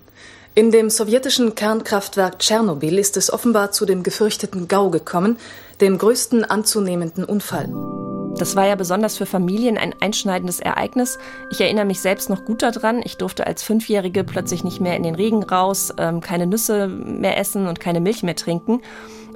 In 0.54 0.70
dem 0.70 0.92
sowjetischen 0.92 1.56
Kernkraftwerk 1.56 2.38
Tschernobyl 2.38 3.00
ist 3.00 3.18
es 3.18 3.34
offenbar 3.34 3.72
zu 3.72 3.88
dem 3.88 4.04
gefürchteten 4.04 4.68
GAU 4.68 4.92
gekommen, 4.92 5.38
dem 5.82 5.98
größten 5.98 6.46
anzunehmenden 6.46 7.24
Unfall. 7.24 7.74
Das 8.38 8.56
war 8.56 8.68
ja 8.68 8.76
besonders 8.76 9.18
für 9.18 9.26
Familien 9.26 9.80
ein 9.80 9.96
einschneidendes 10.00 10.60
Ereignis. 10.60 11.18
Ich 11.50 11.60
erinnere 11.60 11.86
mich 11.86 12.02
selbst 12.02 12.30
noch 12.30 12.46
gut 12.46 12.62
daran. 12.62 13.02
Ich 13.04 13.18
durfte 13.18 13.48
als 13.48 13.64
Fünfjährige 13.64 14.24
plötzlich 14.24 14.64
nicht 14.64 14.80
mehr 14.80 14.96
in 14.96 15.02
den 15.02 15.16
Regen 15.16 15.42
raus, 15.42 15.92
ähm, 15.98 16.22
keine 16.22 16.46
Nüsse 16.46 16.88
mehr 16.88 17.40
essen 17.40 17.66
und 17.66 17.80
keine 17.80 18.00
Milch 18.00 18.22
mehr 18.22 18.36
trinken. 18.36 18.84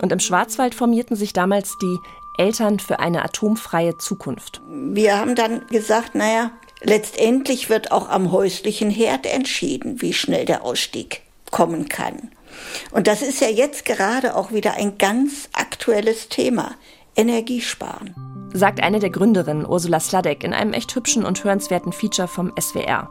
Und 0.03 0.11
im 0.11 0.19
Schwarzwald 0.19 0.75
formierten 0.75 1.15
sich 1.15 1.33
damals 1.33 1.79
die 1.81 1.97
Eltern 2.37 2.77
für 2.77 2.99
eine 2.99 3.25
atomfreie 3.25 3.97
Zukunft. 3.97 4.61
Wir 4.69 5.17
haben 5.17 5.33
dann 5.33 5.65
gesagt, 5.67 6.13
naja, 6.13 6.51
Letztendlich 6.85 7.69
wird 7.69 7.91
auch 7.91 8.09
am 8.09 8.31
häuslichen 8.31 8.91
Herd 8.91 9.25
entschieden, 9.25 10.03
wie 10.03 10.13
schnell 10.13 10.45
der 10.45 10.63
Ausstieg 10.63 11.21
kommen 11.49 11.89
kann. 11.89 12.29
Und 12.91 13.07
das 13.07 13.23
ist 13.23 13.41
ja 13.41 13.49
jetzt 13.49 13.85
gerade 13.85 14.35
auch 14.35 14.51
wieder 14.51 14.75
ein 14.75 14.97
ganz 14.99 15.49
aktuelles 15.53 16.29
Thema. 16.29 16.75
Energiesparen. 17.15 18.13
Sagt 18.53 18.83
eine 18.83 18.99
der 18.99 19.09
Gründerinnen, 19.09 19.65
Ursula 19.65 19.99
Sladek, 19.99 20.43
in 20.43 20.53
einem 20.53 20.73
echt 20.73 20.93
hübschen 20.95 21.25
und 21.25 21.43
hörenswerten 21.43 21.91
Feature 21.91 22.27
vom 22.27 22.51
SWR. 22.59 23.09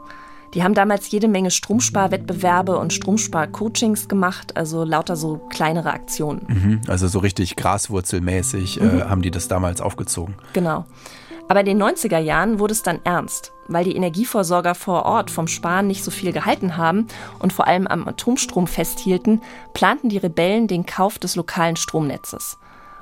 Die 0.53 0.63
haben 0.63 0.73
damals 0.73 1.11
jede 1.11 1.27
Menge 1.27 1.51
Stromsparwettbewerbe 1.51 2.77
und 2.77 2.93
Stromspar-Coachings 2.93 4.07
gemacht, 4.07 4.55
also 4.55 4.85
lauter 4.85 5.17
so 5.17 5.37
kleinere 5.49 5.91
Aktionen. 5.91 6.45
Mhm, 6.47 6.81
also 6.87 7.07
so 7.07 7.19
richtig 7.19 7.57
graswurzelmäßig 7.57 8.79
äh, 8.79 8.83
mhm. 8.83 8.99
äh, 8.99 9.03
haben 9.03 9.21
die 9.21 9.31
das 9.31 9.49
damals 9.49 9.81
aufgezogen. 9.81 10.35
Genau. 10.53 10.85
Aber 11.47 11.59
in 11.59 11.65
den 11.65 11.81
90er 11.81 12.17
Jahren 12.17 12.59
wurde 12.59 12.73
es 12.73 12.81
dann 12.81 12.99
ernst, 13.03 13.53
weil 13.67 13.83
die 13.83 13.95
Energieversorger 13.95 14.73
vor 14.73 15.05
Ort 15.05 15.29
vom 15.29 15.47
Sparen 15.47 15.87
nicht 15.87 16.03
so 16.03 16.11
viel 16.11 16.31
gehalten 16.31 16.77
haben 16.77 17.07
und 17.39 17.53
vor 17.53 17.67
allem 17.67 17.87
am 17.87 18.07
Atomstrom 18.07 18.67
festhielten, 18.67 19.41
planten 19.73 20.09
die 20.09 20.17
Rebellen 20.17 20.67
den 20.67 20.85
Kauf 20.85 21.19
des 21.19 21.35
lokalen 21.35 21.75
Stromnetzes. 21.75 22.57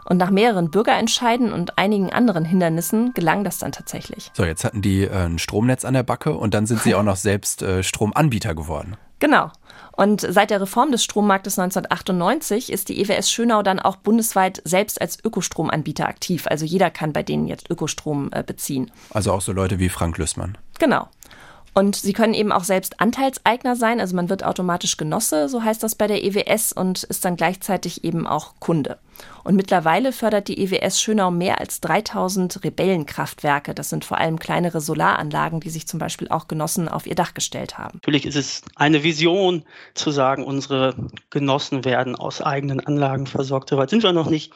Und 0.05 0.17
nach 0.17 0.31
mehreren 0.31 0.69
Bürgerentscheiden 0.69 1.53
und 1.53 1.77
einigen 1.77 2.11
anderen 2.11 2.43
Hindernissen 2.43 3.13
gelang 3.13 3.45
das 3.45 3.59
dann 3.59 3.71
tatsächlich. 3.71 4.31
So, 4.33 4.43
jetzt 4.43 4.65
hatten 4.65 4.81
die 4.81 5.03
äh, 5.03 5.25
ein 5.25 5.39
Stromnetz 5.39 5.85
an 5.85 5.93
der 5.93 6.03
Backe 6.03 6.33
und 6.33 6.53
dann 6.53 6.65
sind 6.65 6.81
sie 6.81 6.93
auch 6.95 7.03
noch 7.03 7.15
selbst 7.15 7.61
äh, 7.61 7.83
Stromanbieter 7.83 8.53
geworden. 8.53 8.97
Genau. 9.19 9.51
Und 9.95 10.21
seit 10.21 10.49
der 10.49 10.59
Reform 10.59 10.91
des 10.91 11.03
Strommarktes 11.03 11.59
1998 11.59 12.71
ist 12.71 12.89
die 12.89 12.99
EWS 12.99 13.31
Schönau 13.31 13.61
dann 13.61 13.79
auch 13.79 13.95
bundesweit 13.97 14.61
selbst 14.65 14.99
als 14.99 15.17
Ökostromanbieter 15.23 16.07
aktiv. 16.07 16.47
Also 16.47 16.65
jeder 16.65 16.89
kann 16.89 17.13
bei 17.13 17.23
denen 17.23 17.47
jetzt 17.47 17.69
Ökostrom 17.69 18.29
äh, 18.31 18.43
beziehen. 18.43 18.91
Also 19.11 19.31
auch 19.31 19.41
so 19.41 19.51
Leute 19.51 19.79
wie 19.79 19.89
Frank 19.89 20.17
Lüssmann. 20.17 20.57
Genau. 20.79 21.07
Und 21.73 21.95
sie 21.95 22.13
können 22.13 22.35
eben 22.35 22.51
auch 22.51 22.63
selbst 22.63 22.99
Anteilseigner 22.99 23.75
sein, 23.75 23.99
also 23.99 24.15
man 24.15 24.29
wird 24.29 24.43
automatisch 24.43 24.97
Genosse, 24.97 25.49
so 25.49 25.63
heißt 25.63 25.81
das 25.81 25.95
bei 25.95 26.05
der 26.05 26.23
EWS 26.23 26.71
und 26.71 27.03
ist 27.03 27.25
dann 27.25 27.35
gleichzeitig 27.35 28.03
eben 28.03 28.27
auch 28.27 28.53
Kunde. 28.59 28.99
Und 29.43 29.55
mittlerweile 29.55 30.11
fördert 30.11 30.47
die 30.47 30.59
EWS 30.59 31.01
Schönau 31.01 31.31
mehr 31.31 31.59
als 31.59 31.81
3000 31.81 32.63
Rebellenkraftwerke. 32.63 33.73
Das 33.73 33.89
sind 33.89 34.05
vor 34.05 34.19
allem 34.19 34.37
kleinere 34.37 34.81
Solaranlagen, 34.81 35.59
die 35.59 35.69
sich 35.69 35.87
zum 35.87 35.99
Beispiel 35.99 36.27
auch 36.29 36.47
Genossen 36.47 36.87
auf 36.87 37.07
ihr 37.07 37.15
Dach 37.15 37.33
gestellt 37.33 37.77
haben. 37.77 37.93
Natürlich 37.95 38.25
ist 38.25 38.35
es 38.35 38.61
eine 38.75 39.03
Vision 39.03 39.63
zu 39.95 40.11
sagen, 40.11 40.43
unsere 40.43 40.95
Genossen 41.31 41.85
werden 41.85 42.15
aus 42.15 42.41
eigenen 42.41 42.79
Anlagen 42.81 43.25
versorgt. 43.25 43.69
Soweit 43.69 43.89
sind 43.89 44.03
wir 44.03 44.13
noch 44.13 44.29
nicht, 44.29 44.53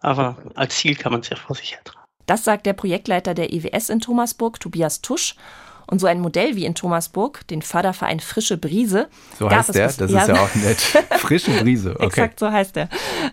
aber 0.00 0.36
als 0.54 0.76
Ziel 0.76 0.94
kann 0.94 1.12
man 1.12 1.22
es 1.22 1.28
ja 1.28 1.36
vor 1.36 1.56
sich 1.56 1.72
hertragen. 1.72 2.00
Das 2.26 2.44
sagt 2.44 2.64
der 2.64 2.74
Projektleiter 2.74 3.34
der 3.34 3.52
EWS 3.52 3.88
in 3.88 4.00
Thomasburg, 4.00 4.60
Tobias 4.60 5.00
Tusch. 5.00 5.34
Und 5.90 5.98
so 5.98 6.06
ein 6.06 6.20
Modell 6.20 6.54
wie 6.54 6.66
in 6.66 6.76
Thomasburg, 6.76 7.46
den 7.48 7.62
Förderverein 7.62 8.20
Frische 8.20 8.56
Brise. 8.56 9.08
So 9.38 9.50
heißt 9.50 9.74
der? 9.74 9.86
Das 9.88 9.98
ist 10.00 10.12
ja 10.12 10.40
auch 10.40 10.54
nett. 10.54 10.78
Frische 11.18 11.50
Brise, 11.50 11.96
okay. 11.96 12.06
Exakt, 12.06 12.38
so 12.38 12.52
heißt 12.52 12.76
der. 12.76 12.88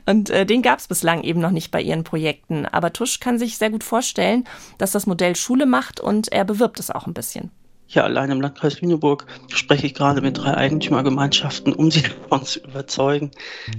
Und 0.07 0.31
äh, 0.31 0.43
den 0.43 0.63
gab 0.63 0.79
es 0.79 0.87
bislang 0.87 1.21
eben 1.21 1.39
noch 1.39 1.51
nicht 1.51 1.69
bei 1.69 1.79
ihren 1.79 2.03
Projekten. 2.03 2.65
Aber 2.65 2.91
Tusch 2.91 3.19
kann 3.19 3.37
sich 3.37 3.59
sehr 3.59 3.69
gut 3.69 3.83
vorstellen, 3.83 4.45
dass 4.79 4.91
das 4.91 5.05
Modell 5.05 5.35
Schule 5.35 5.67
macht 5.67 5.99
und 5.99 6.31
er 6.31 6.45
bewirbt 6.45 6.79
es 6.79 6.89
auch 6.89 7.05
ein 7.05 7.13
bisschen. 7.13 7.51
Ja, 7.89 8.03
allein 8.03 8.31
im 8.31 8.41
Landkreis 8.41 8.81
Lüneburg 8.81 9.27
spreche 9.49 9.85
ich 9.85 9.93
gerade 9.93 10.21
mit 10.21 10.39
drei 10.39 10.57
Eigentümergemeinschaften, 10.57 11.73
um 11.73 11.91
sie 11.91 12.01
davon 12.29 12.43
zu 12.43 12.59
überzeugen, 12.61 13.31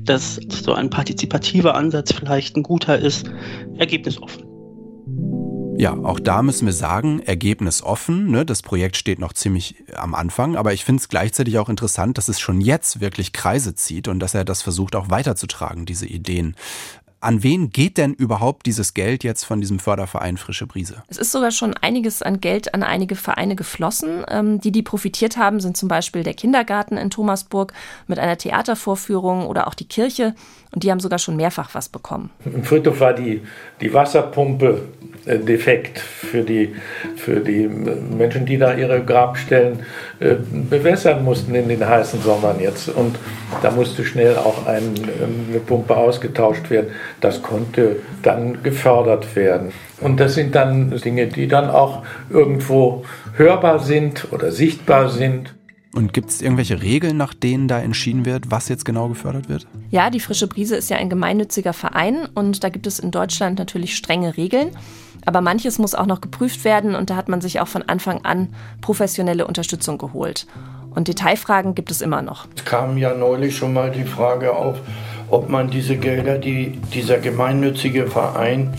dass 0.05 0.39
so 0.49 0.73
ein 0.73 0.89
partizipativer 0.89 1.75
Ansatz 1.75 2.13
vielleicht 2.13 2.57
ein 2.57 2.63
guter 2.63 2.97
ist. 2.97 3.29
Ergebnis 3.77 4.23
offen. 4.23 4.48
Ja, 5.79 5.93
auch 5.93 6.19
da 6.19 6.43
müssen 6.43 6.67
wir 6.67 6.73
sagen, 6.73 7.21
Ergebnis 7.21 7.85
offen. 7.85 8.33
Ne? 8.33 8.45
Das 8.45 8.63
Projekt 8.63 8.97
steht 8.97 9.21
noch 9.21 9.33
ziemlich 9.33 9.77
am 9.95 10.13
Anfang, 10.17 10.57
aber 10.57 10.73
ich 10.73 10.85
finde 10.85 11.01
es 11.01 11.09
gleichzeitig 11.09 11.57
auch 11.59 11.69
interessant, 11.69 12.19
dass 12.19 12.27
es 12.27 12.41
schon 12.41 12.61
jetzt 12.61 13.01
wirklich 13.01 13.33
Kreise 13.33 13.77
zieht 13.77 14.09
und 14.09 14.19
dass 14.19 14.35
er 14.35 14.45
das 14.45 14.61
versucht 14.61 14.97
auch 14.97 15.09
weiterzutragen, 15.09 15.87
diese 15.87 16.07
Ideen. 16.07 16.57
An 17.21 17.43
wen 17.43 17.71
geht 17.71 17.99
denn 17.99 18.15
überhaupt 18.15 18.67
dieses 18.67 18.95
Geld 18.95 19.25
jetzt 19.25 19.43
von 19.43 19.61
diesem 19.61 19.81
Förderverein 19.81 20.37
Frische 20.37 20.69
Brise? 20.69 21.03
Es 21.09 21.19
ist 21.19 21.33
sogar 21.33 21.51
schon 21.51 21.75
einiges 21.75 22.23
an 22.23 22.41
Geld 22.41 22.75
an 22.75 22.85
einige 22.85 23.17
Vereine 23.17 23.57
geflossen. 23.57 24.25
Ähm, 24.29 24.61
die, 24.61 24.71
die 24.71 24.83
profitiert 24.83 25.37
haben, 25.37 25.59
sind 25.59 25.77
zum 25.77 25.89
Beispiel 25.89 26.23
der 26.23 26.35
Kindergarten 26.35 26.97
in 26.97 27.11
Thomasburg 27.11 27.73
mit 28.07 28.21
einer 28.21 28.39
Theatervorführung 28.39 29.47
oder 29.47 29.67
auch 29.67 29.75
die 29.75 29.89
Kirche. 29.89 30.35
Und 30.71 30.85
die 30.85 30.91
haben 30.93 31.01
sogar 31.01 31.19
schon 31.19 31.35
mehrfach 31.35 31.71
was 31.73 31.89
bekommen. 31.89 32.31
Im 32.45 32.63
Friedhof 32.63 33.01
war 33.01 33.15
die, 33.15 33.43
die 33.81 33.93
Wasserpumpe 33.93 34.83
äh, 35.25 35.39
defekt 35.39 35.99
für 35.99 36.43
die, 36.43 36.75
für 37.17 37.41
die 37.41 37.67
Menschen, 37.67 38.47
die 38.47 38.59
da 38.59 38.75
ihre 38.75 39.05
Grabstellen 39.05 39.81
äh, 40.21 40.37
bewässern 40.69 41.25
mussten 41.25 41.55
in 41.55 41.69
den 41.69 41.87
heißen 41.87 42.23
Sommern 42.23 42.61
jetzt. 42.61 42.89
Und 42.91 43.19
da 43.63 43.71
musste 43.71 44.05
schnell 44.05 44.37
auch 44.37 44.67
ein, 44.67 44.95
eine 45.51 45.61
Pumpe 45.61 45.97
ausgetauscht 45.97 46.71
werden. 46.71 46.91
Das 47.21 47.43
konnte 47.43 47.97
dann 48.23 48.63
gefördert 48.63 49.35
werden. 49.35 49.73
Und 50.01 50.21
das 50.21 50.35
sind 50.35 50.55
dann 50.55 50.91
Dinge, 50.91 51.27
die 51.27 51.49
dann 51.49 51.71
auch 51.71 52.03
irgendwo 52.31 53.05
hörbar 53.37 53.81
sind 53.81 54.29
oder 54.31 54.53
sichtbar 54.53 55.09
sind. 55.09 55.55
Und 55.95 56.13
gibt 56.13 56.31
es 56.31 56.43
irgendwelche 56.43 56.83
Regeln, 56.83 57.17
nach 57.17 57.35
denen 57.35 57.67
da 57.67 57.81
entschieden 57.81 58.25
wird, 58.25 58.51
was 58.51 58.69
jetzt 58.69 58.85
genau 58.85 59.09
gefördert 59.09 59.49
wird? 59.49 59.67
Ja, 59.91 60.11
die 60.11 60.21
Frische 60.21 60.47
Brise 60.47 60.77
ist 60.77 60.91
ja 60.91 60.99
ein 60.99 61.09
gemeinnütziger 61.09 61.73
Verein 61.73 62.29
und 62.35 62.63
da 62.63 62.69
gibt 62.69 62.87
es 62.87 62.99
in 62.99 63.11
Deutschland 63.11 63.59
natürlich 63.59 63.97
strenge 63.97 64.37
Regeln. 64.37 64.69
Aber 65.27 65.41
manches 65.41 65.79
muss 65.79 65.95
auch 65.95 66.07
noch 66.07 66.21
geprüft 66.21 66.65
werden 66.65 66.95
und 66.95 67.11
da 67.11 67.17
hat 67.17 67.29
man 67.29 67.41
sich 67.41 67.61
auch 67.61 67.69
von 67.69 67.83
Anfang 67.83 68.25
an 68.25 68.49
professionelle 68.81 69.47
Unterstützung 69.47 69.99
geholt. 69.99 70.47
Und 70.95 71.09
Detailfragen 71.09 71.75
gibt 71.75 71.91
es 71.91 72.01
immer 72.01 72.23
noch. 72.23 72.47
Es 72.57 72.65
kam 72.65 72.97
ja 72.99 73.15
neulich 73.15 73.57
schon 73.57 73.73
mal 73.73 73.91
die 73.91 74.05
Frage 74.05 74.55
auf, 74.55 74.81
ob 75.31 75.49
man 75.49 75.71
diese 75.71 75.97
Gelder, 75.97 76.39
die 76.39 76.79
dieser 76.93 77.19
gemeinnützige 77.19 78.07
Verein 78.07 78.75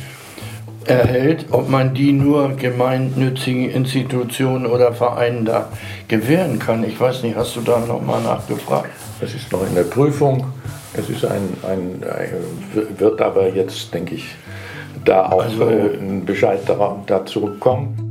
erhält, 0.85 1.45
ob 1.51 1.69
man 1.69 1.93
die 1.93 2.12
nur 2.13 2.55
gemeinnützigen 2.55 3.69
Institutionen 3.69 4.65
oder 4.65 4.93
Vereinen 4.93 5.45
da 5.45 5.69
gewähren 6.07 6.59
kann. 6.59 6.83
Ich 6.83 6.99
weiß 6.99 7.23
nicht, 7.23 7.35
hast 7.35 7.55
du 7.55 7.62
da 7.62 7.79
nochmal 7.79 8.21
nachgefragt? 8.21 8.89
Das 9.21 9.33
ist 9.33 9.51
noch 9.51 9.65
in 9.67 9.75
der 9.75 9.83
Prüfung. 9.83 10.45
Es 10.93 11.09
ist 11.09 11.25
ein, 11.25 11.53
ein, 11.63 12.03
ein 12.03 12.97
wird 12.97 13.21
aber 13.21 13.53
jetzt, 13.53 13.93
denke 13.93 14.15
ich, 14.15 14.25
da 15.05 15.27
auch 15.27 15.43
also, 15.43 15.69
äh, 15.69 15.97
ein 15.97 16.25
Bescheid 16.25 16.59
dazu 17.05 17.51
kommen. 17.59 18.08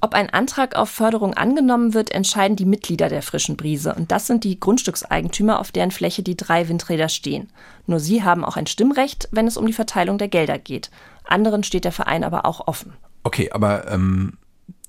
Ob 0.00 0.14
ein 0.14 0.30
Antrag 0.30 0.76
auf 0.76 0.90
Förderung 0.90 1.34
angenommen 1.34 1.92
wird, 1.92 2.12
entscheiden 2.12 2.56
die 2.56 2.64
Mitglieder 2.64 3.08
der 3.08 3.22
frischen 3.22 3.56
Brise. 3.56 3.94
Und 3.94 4.12
das 4.12 4.28
sind 4.28 4.44
die 4.44 4.60
Grundstückseigentümer, 4.60 5.58
auf 5.58 5.72
deren 5.72 5.90
Fläche 5.90 6.22
die 6.22 6.36
drei 6.36 6.68
Windräder 6.68 7.08
stehen. 7.08 7.48
Nur 7.86 7.98
sie 7.98 8.22
haben 8.22 8.44
auch 8.44 8.56
ein 8.56 8.68
Stimmrecht, 8.68 9.28
wenn 9.32 9.48
es 9.48 9.56
um 9.56 9.66
die 9.66 9.72
Verteilung 9.72 10.18
der 10.18 10.28
Gelder 10.28 10.58
geht. 10.58 10.90
Anderen 11.24 11.64
steht 11.64 11.84
der 11.84 11.92
Verein 11.92 12.22
aber 12.22 12.46
auch 12.46 12.68
offen. 12.68 12.92
Okay, 13.24 13.50
aber 13.50 13.90
ähm, 13.90 14.38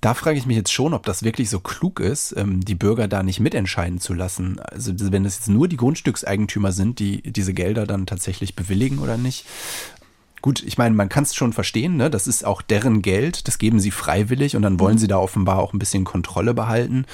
da 0.01 0.13
frage 0.13 0.37
ich 0.37 0.45
mich 0.45 0.55
jetzt 0.55 0.71
schon, 0.71 0.93
ob 0.93 1.05
das 1.05 1.23
wirklich 1.23 1.49
so 1.49 1.59
klug 1.59 1.99
ist, 1.99 2.33
ähm, 2.37 2.63
die 2.63 2.75
Bürger 2.75 3.07
da 3.07 3.23
nicht 3.23 3.39
mitentscheiden 3.39 3.99
zu 3.99 4.13
lassen. 4.13 4.59
Also 4.59 4.93
wenn 5.11 5.25
es 5.25 5.37
jetzt 5.37 5.49
nur 5.49 5.67
die 5.67 5.77
Grundstückseigentümer 5.77 6.71
sind, 6.71 6.99
die 6.99 7.21
diese 7.23 7.53
Gelder 7.53 7.85
dann 7.85 8.05
tatsächlich 8.05 8.55
bewilligen 8.55 8.99
oder 8.99 9.17
nicht. 9.17 9.45
Gut, 10.41 10.63
ich 10.65 10.77
meine, 10.77 10.95
man 10.95 11.09
kann 11.09 11.23
es 11.23 11.35
schon 11.35 11.53
verstehen, 11.53 11.97
ne? 11.97 12.09
das 12.09 12.27
ist 12.27 12.45
auch 12.45 12.61
deren 12.61 13.01
Geld, 13.01 13.47
das 13.47 13.57
geben 13.57 13.79
sie 13.79 13.91
freiwillig 13.91 14.55
und 14.55 14.61
dann 14.61 14.79
wollen 14.79 14.95
mhm. 14.95 14.99
sie 14.99 15.07
da 15.07 15.17
offenbar 15.17 15.59
auch 15.59 15.73
ein 15.73 15.79
bisschen 15.79 16.05
Kontrolle 16.05 16.53
behalten. 16.53 17.05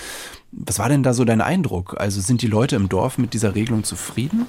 Was 0.51 0.79
war 0.79 0.89
denn 0.89 1.03
da 1.03 1.13
so 1.13 1.25
dein 1.25 1.41
Eindruck? 1.41 1.95
Also 1.99 2.21
sind 2.21 2.41
die 2.41 2.47
Leute 2.47 2.75
im 2.75 2.88
Dorf 2.88 3.17
mit 3.17 3.33
dieser 3.33 3.55
Regelung 3.55 3.83
zufrieden? 3.83 4.45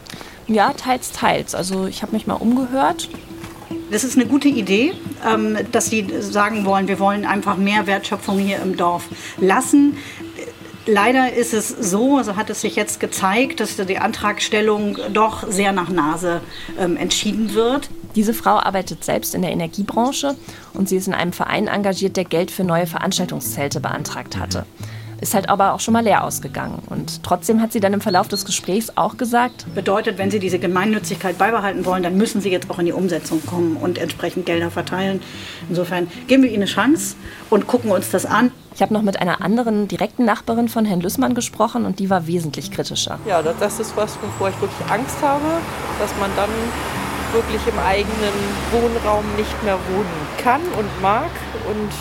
Ja, 0.47 0.73
teils, 0.73 1.11
teils. 1.11 1.55
Also 1.55 1.87
ich 1.87 2.03
habe 2.03 2.13
mich 2.13 2.27
mal 2.27 2.35
umgehört. 2.35 3.09
Das 3.91 4.05
ist 4.05 4.17
eine 4.17 4.27
gute 4.27 4.49
Idee, 4.49 4.93
ähm, 5.27 5.57
dass 5.73 5.87
Sie 5.87 6.07
sagen 6.21 6.65
wollen, 6.65 6.87
wir 6.87 7.01
wollen 7.01 7.25
einfach 7.25 7.57
mehr 7.57 7.87
Wertschöpfung 7.87 8.39
hier 8.39 8.61
im 8.63 8.77
Dorf 8.77 9.05
lassen. 9.39 9.97
Leider 10.87 11.33
ist 11.33 11.53
es 11.53 11.69
so, 11.69 12.23
so 12.23 12.37
hat 12.37 12.49
es 12.49 12.61
sich 12.61 12.77
jetzt 12.77 13.01
gezeigt, 13.01 13.59
dass 13.59 13.75
die 13.75 13.99
Antragstellung 13.99 14.99
doch 15.13 15.51
sehr 15.51 15.73
nach 15.73 15.89
Nase 15.89 16.41
ähm, 16.79 16.97
entschieden 16.97 17.55
wird. 17.55 17.91
Diese 18.17 18.33
Frau 18.33 18.59
arbeitet 18.59 19.05
selbst 19.05 19.35
in 19.35 19.43
der 19.43 19.53
Energiebranche 19.53 20.35
und 20.73 20.89
sie 20.89 20.97
ist 20.97 21.07
in 21.07 21.13
einem 21.13 21.33
Verein 21.33 21.69
engagiert, 21.69 22.17
der 22.17 22.25
Geld 22.25 22.51
für 22.51 22.65
neue 22.65 22.87
Veranstaltungszelte 22.87 23.79
beantragt 23.79 24.39
hatte. 24.39 24.65
Ist 25.21 25.35
halt 25.35 25.49
aber 25.49 25.73
auch 25.75 25.81
schon 25.81 25.93
mal 25.93 26.05
leer 26.05 26.25
ausgegangen. 26.25 26.83
Und 26.89 27.23
trotzdem 27.23 27.61
hat 27.61 27.73
sie 27.73 27.81
dann 27.81 27.93
im 27.93 28.01
Verlauf 28.01 28.29
des 28.29 28.45
Gesprächs 28.45 28.93
auch 28.97 29.17
gesagt, 29.17 29.67
bedeutet, 29.75 30.19
wenn 30.19 30.31
Sie 30.31 30.39
diese 30.39 30.59
Gemeinnützigkeit 30.59 31.39
beibehalten 31.39 31.85
wollen, 31.87 32.03
dann 32.03 32.17
müssen 32.17 32.41
Sie 32.41 32.51
jetzt 32.51 32.71
auch 32.71 32.79
in 32.79 32.87
die 32.87 32.93
Umsetzung 32.93 33.45
kommen 33.45 33.77
und 33.77 33.99
entsprechend 33.99 34.45
Gelder 34.45 34.71
verteilen. 34.71 35.23
Insofern 35.69 36.09
geben 36.27 36.43
wir 36.43 36.51
Ihnen 36.51 36.63
eine 36.63 36.71
Chance 36.71 37.17
und 37.49 37.67
gucken 37.67 37.91
uns 37.91 38.11
das 38.11 38.27
an. 38.27 38.51
Ich 38.75 38.83
habe 38.83 38.93
noch 38.93 39.03
mit 39.03 39.21
einer 39.21 39.41
anderen 39.41 39.89
direkten 39.89 40.27
Nachbarin 40.27 40.69
von 40.69 40.85
Herrn 40.85 41.01
Lüssmann 41.01 41.35
gesprochen 41.35 41.87
und 41.87 41.99
die 41.99 42.11
war 42.11 42.27
wesentlich 42.27 42.71
kritischer. 42.71 43.19
Ja, 43.27 43.43
das 43.43 43.81
ist 43.81 43.97
was, 43.97 44.19
wovor 44.21 44.51
ich 44.51 44.61
wirklich 44.61 44.91
Angst 44.91 45.17
habe, 45.23 45.47
dass 45.99 46.11
man 46.21 46.31
dann 46.37 46.51
wirklich 47.37 47.61
im 47.67 47.79
eigenen 47.79 48.33
Wohnraum 48.73 49.25
nicht 49.37 49.63
mehr 49.63 49.79
wohnen 49.91 50.27
kann 50.43 50.63
und 50.79 51.03
mag. 51.03 51.31
Und 51.69 51.93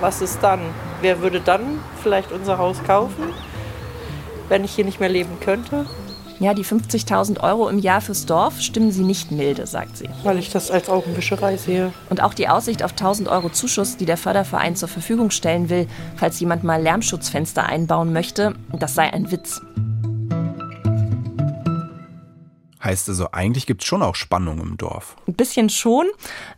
was 0.00 0.20
ist 0.20 0.40
dann? 0.42 0.60
Wer 1.00 1.22
würde 1.22 1.40
dann 1.40 1.80
vielleicht 2.02 2.30
unser 2.30 2.58
Haus 2.58 2.76
kaufen, 2.86 3.32
wenn 4.50 4.64
ich 4.64 4.72
hier 4.72 4.84
nicht 4.84 5.00
mehr 5.00 5.08
leben 5.08 5.40
könnte? 5.40 5.86
Ja, 6.40 6.52
die 6.52 6.64
50.000 6.64 7.42
Euro 7.42 7.70
im 7.70 7.78
Jahr 7.78 8.02
fürs 8.02 8.26
Dorf 8.26 8.60
stimmen 8.60 8.92
sie 8.92 9.04
nicht 9.04 9.30
milde, 9.32 9.66
sagt 9.66 9.96
sie. 9.96 10.10
Weil 10.22 10.38
ich 10.38 10.50
das 10.50 10.70
als 10.70 10.90
Augenwischerei 10.90 11.56
sehe. 11.56 11.94
Und 12.10 12.22
auch 12.22 12.34
die 12.34 12.46
Aussicht 12.46 12.82
auf 12.82 12.92
1.000 12.92 13.30
Euro 13.30 13.48
Zuschuss, 13.48 13.96
die 13.96 14.04
der 14.04 14.18
Förderverein 14.18 14.76
zur 14.76 14.88
Verfügung 14.88 15.30
stellen 15.30 15.70
will, 15.70 15.86
falls 16.16 16.38
jemand 16.38 16.64
mal 16.64 16.82
Lärmschutzfenster 16.82 17.64
einbauen 17.64 18.12
möchte, 18.12 18.52
das 18.78 18.94
sei 18.94 19.10
ein 19.10 19.30
Witz. 19.30 19.62
Heißt 22.86 23.08
also, 23.08 23.32
eigentlich 23.32 23.66
gibt 23.66 23.82
es 23.82 23.88
schon 23.88 24.00
auch 24.00 24.14
Spannung 24.14 24.60
im 24.60 24.76
Dorf. 24.76 25.16
Ein 25.26 25.34
bisschen 25.34 25.70
schon, 25.70 26.06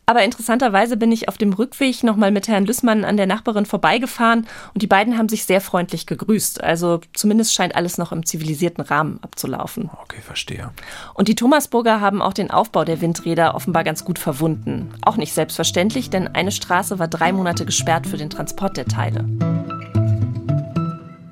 aber 0.05 0.23
interessanterweise 0.25 0.99
bin 0.99 1.11
ich 1.11 1.27
auf 1.27 1.39
dem 1.39 1.55
Rückweg 1.55 2.03
nochmal 2.03 2.31
mit 2.33 2.49
Herrn 2.49 2.67
Lüssmann 2.67 3.07
an 3.07 3.17
der 3.17 3.25
Nachbarin 3.25 3.65
vorbeigefahren 3.65 4.47
und 4.75 4.83
die 4.83 4.87
beiden 4.87 5.17
haben 5.17 5.31
sich 5.31 5.47
sehr 5.47 5.63
freundlich 5.63 6.05
gegrüßt. 6.05 6.63
Also 6.63 7.01
zumindest 7.15 7.55
scheint 7.55 7.75
alles 7.75 7.97
noch 7.97 8.13
im 8.13 8.27
zivilisierten 8.27 8.85
Rahmen 8.85 9.21
abzulaufen. 9.23 9.89
Okay, 10.03 10.21
verstehe. 10.21 10.71
Und 11.15 11.29
die 11.29 11.35
Thomasburger 11.35 12.03
haben 12.03 12.21
auch 12.21 12.35
den 12.35 12.51
Aufbau 12.51 12.85
der 12.85 13.01
Windräder 13.01 13.55
offenbar 13.55 13.83
ganz 13.83 14.05
gut 14.05 14.19
verwunden. 14.19 14.93
Auch 15.01 15.17
nicht 15.17 15.33
selbstverständlich, 15.33 16.11
denn 16.11 16.29
eine 16.29 16.53
Straße 16.53 16.99
war 16.99 17.09
drei 17.09 17.33
Monate 17.33 17.65
gesperrt 17.65 18.07
für 18.07 18.19
den 18.19 18.29
Transport 18.29 18.77
der 18.77 18.85
Teile. 18.85 19.25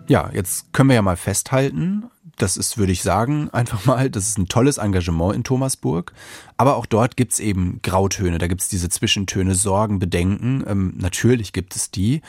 Ja, 0.09 0.31
jetzt 0.33 0.73
können 0.73 0.89
wir 0.89 0.95
ja 0.95 1.03
mal 1.03 1.17
festhalten, 1.17 2.05
das 2.37 2.57
ist, 2.57 2.79
würde 2.79 2.93
ich 2.93 3.03
sagen, 3.03 3.51
einfach 3.53 3.85
mal, 3.85 4.11
das 4.11 4.29
ist 4.29 4.39
ein 4.39 4.49
tolles 4.49 4.79
Engagement 4.79 5.35
in 5.35 5.45
Thomasburg. 5.45 6.13
Aber 6.57 6.77
auch 6.77 6.87
dort 6.87 7.17
gibt's 7.17 7.39
eben 7.39 7.81
Grautöne, 7.83 8.39
da 8.39 8.47
gibt's 8.47 8.69
diese 8.69 8.89
Zwischentöne, 8.89 9.55
Sorgen, 9.55 9.99
Bedenken. 9.99 10.65
Ähm, 10.67 10.95
natürlich 10.97 11.53
gibt 11.53 11.77
es 11.77 11.91
die. 11.91 12.23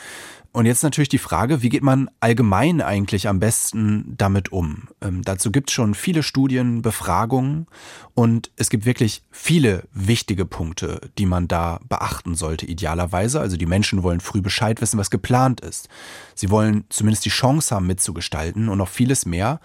Und 0.57 0.65
jetzt 0.65 0.81
natürlich 0.81 1.07
die 1.07 1.19
Frage, 1.19 1.61
wie 1.61 1.69
geht 1.69 1.83
man 1.83 2.09
allgemein 2.19 2.81
eigentlich 2.81 3.27
am 3.27 3.39
besten 3.39 4.15
damit 4.17 4.51
um? 4.51 4.87
Ähm, 5.01 5.21
dazu 5.21 5.51
gibt 5.51 5.69
es 5.69 5.75
schon 5.75 5.93
viele 5.93 6.23
Studien, 6.23 6.81
Befragungen 6.81 7.67
und 8.15 8.49
es 8.55 8.71
gibt 8.71 8.87
wirklich 8.87 9.21
viele 9.29 9.83
wichtige 9.93 10.45
Punkte, 10.45 11.11
die 11.19 11.27
man 11.27 11.47
da 11.47 11.79
beachten 11.87 12.33
sollte, 12.33 12.65
idealerweise. 12.65 13.39
Also 13.39 13.55
die 13.55 13.67
Menschen 13.67 14.01
wollen 14.01 14.19
früh 14.19 14.41
Bescheid 14.41 14.81
wissen, 14.81 14.97
was 14.97 15.11
geplant 15.11 15.61
ist. 15.61 15.89
Sie 16.33 16.49
wollen 16.49 16.85
zumindest 16.89 17.25
die 17.25 17.29
Chance 17.29 17.75
haben, 17.75 17.85
mitzugestalten 17.85 18.67
und 18.67 18.79
noch 18.79 18.89
vieles 18.89 19.27
mehr. 19.27 19.59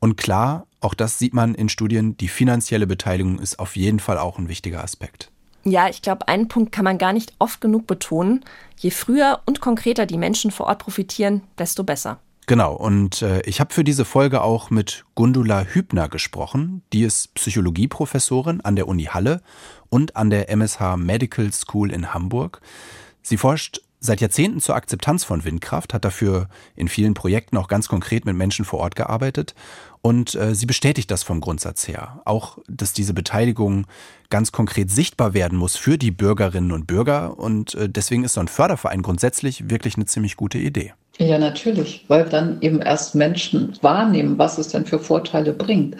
Und 0.00 0.16
klar, 0.16 0.66
auch 0.80 0.94
das 0.94 1.18
sieht 1.18 1.34
man 1.34 1.54
in 1.54 1.68
Studien, 1.68 2.16
die 2.16 2.28
finanzielle 2.28 2.86
Beteiligung 2.86 3.38
ist 3.38 3.58
auf 3.58 3.76
jeden 3.76 4.00
Fall 4.00 4.16
auch 4.16 4.38
ein 4.38 4.48
wichtiger 4.48 4.82
Aspekt. 4.82 5.30
Ja, 5.70 5.88
ich 5.88 6.02
glaube, 6.02 6.28
einen 6.28 6.48
Punkt 6.48 6.72
kann 6.72 6.84
man 6.84 6.98
gar 6.98 7.12
nicht 7.12 7.32
oft 7.38 7.60
genug 7.60 7.86
betonen. 7.86 8.44
Je 8.78 8.90
früher 8.90 9.40
und 9.44 9.60
konkreter 9.60 10.06
die 10.06 10.18
Menschen 10.18 10.50
vor 10.50 10.66
Ort 10.66 10.78
profitieren, 10.80 11.42
desto 11.58 11.84
besser. 11.84 12.18
Genau, 12.46 12.72
und 12.72 13.20
äh, 13.20 13.42
ich 13.42 13.60
habe 13.60 13.74
für 13.74 13.84
diese 13.84 14.06
Folge 14.06 14.40
auch 14.40 14.70
mit 14.70 15.04
Gundula 15.14 15.64
Hübner 15.64 16.08
gesprochen. 16.08 16.80
Die 16.94 17.02
ist 17.02 17.34
Psychologieprofessorin 17.34 18.62
an 18.62 18.74
der 18.74 18.88
Uni 18.88 19.04
Halle 19.04 19.42
und 19.90 20.16
an 20.16 20.30
der 20.30 20.48
MSH 20.48 20.96
Medical 20.96 21.52
School 21.52 21.92
in 21.92 22.14
Hamburg. 22.14 22.62
Sie 23.20 23.36
forscht 23.36 23.82
seit 24.00 24.20
Jahrzehnten 24.20 24.60
zur 24.60 24.76
Akzeptanz 24.76 25.24
von 25.24 25.44
Windkraft, 25.44 25.94
hat 25.94 26.04
dafür 26.04 26.48
in 26.76 26.88
vielen 26.88 27.14
Projekten 27.14 27.56
auch 27.56 27.68
ganz 27.68 27.88
konkret 27.88 28.24
mit 28.24 28.36
Menschen 28.36 28.64
vor 28.64 28.80
Ort 28.80 28.96
gearbeitet 28.96 29.54
und 30.02 30.34
äh, 30.34 30.54
sie 30.54 30.66
bestätigt 30.66 31.10
das 31.10 31.22
vom 31.22 31.40
Grundsatz 31.40 31.88
her. 31.88 32.20
Auch, 32.24 32.58
dass 32.68 32.92
diese 32.92 33.14
Beteiligung 33.14 33.86
ganz 34.30 34.52
konkret 34.52 34.90
sichtbar 34.90 35.34
werden 35.34 35.58
muss 35.58 35.76
für 35.76 35.98
die 35.98 36.10
Bürgerinnen 36.10 36.72
und 36.72 36.86
Bürger 36.86 37.38
und 37.38 37.74
äh, 37.74 37.88
deswegen 37.88 38.24
ist 38.24 38.34
so 38.34 38.40
ein 38.40 38.48
Förderverein 38.48 39.02
grundsätzlich 39.02 39.70
wirklich 39.70 39.96
eine 39.96 40.06
ziemlich 40.06 40.36
gute 40.36 40.58
Idee. 40.58 40.92
Ja, 41.18 41.38
natürlich, 41.38 42.04
weil 42.06 42.24
dann 42.24 42.60
eben 42.60 42.80
erst 42.80 43.16
Menschen 43.16 43.76
wahrnehmen, 43.82 44.38
was 44.38 44.56
es 44.58 44.68
denn 44.68 44.86
für 44.86 45.00
Vorteile 45.00 45.52
bringt. 45.52 45.96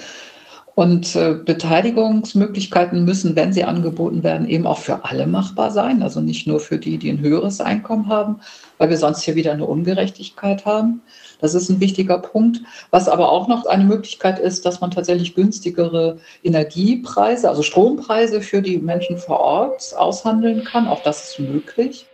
Und 0.78 1.16
äh, 1.16 1.34
Beteiligungsmöglichkeiten 1.34 3.04
müssen, 3.04 3.34
wenn 3.34 3.52
sie 3.52 3.64
angeboten 3.64 4.22
werden, 4.22 4.48
eben 4.48 4.64
auch 4.64 4.78
für 4.78 5.04
alle 5.04 5.26
machbar 5.26 5.72
sein. 5.72 6.04
Also 6.04 6.20
nicht 6.20 6.46
nur 6.46 6.60
für 6.60 6.78
die, 6.78 6.98
die 6.98 7.10
ein 7.10 7.18
höheres 7.18 7.60
Einkommen 7.60 8.06
haben, 8.06 8.38
weil 8.78 8.88
wir 8.88 8.96
sonst 8.96 9.22
hier 9.22 9.34
wieder 9.34 9.50
eine 9.50 9.66
Ungerechtigkeit 9.66 10.66
haben. 10.66 11.02
Das 11.40 11.56
ist 11.56 11.68
ein 11.68 11.80
wichtiger 11.80 12.20
Punkt. 12.20 12.60
Was 12.90 13.08
aber 13.08 13.32
auch 13.32 13.48
noch 13.48 13.66
eine 13.66 13.82
Möglichkeit 13.82 14.38
ist, 14.38 14.64
dass 14.66 14.80
man 14.80 14.92
tatsächlich 14.92 15.34
günstigere 15.34 16.18
Energiepreise, 16.44 17.48
also 17.48 17.64
Strompreise 17.64 18.40
für 18.40 18.62
die 18.62 18.78
Menschen 18.78 19.18
vor 19.18 19.40
Ort 19.40 19.96
aushandeln 19.96 20.62
kann. 20.62 20.86
Auch 20.86 21.02
das 21.02 21.30
ist 21.30 21.40
möglich. 21.40 22.06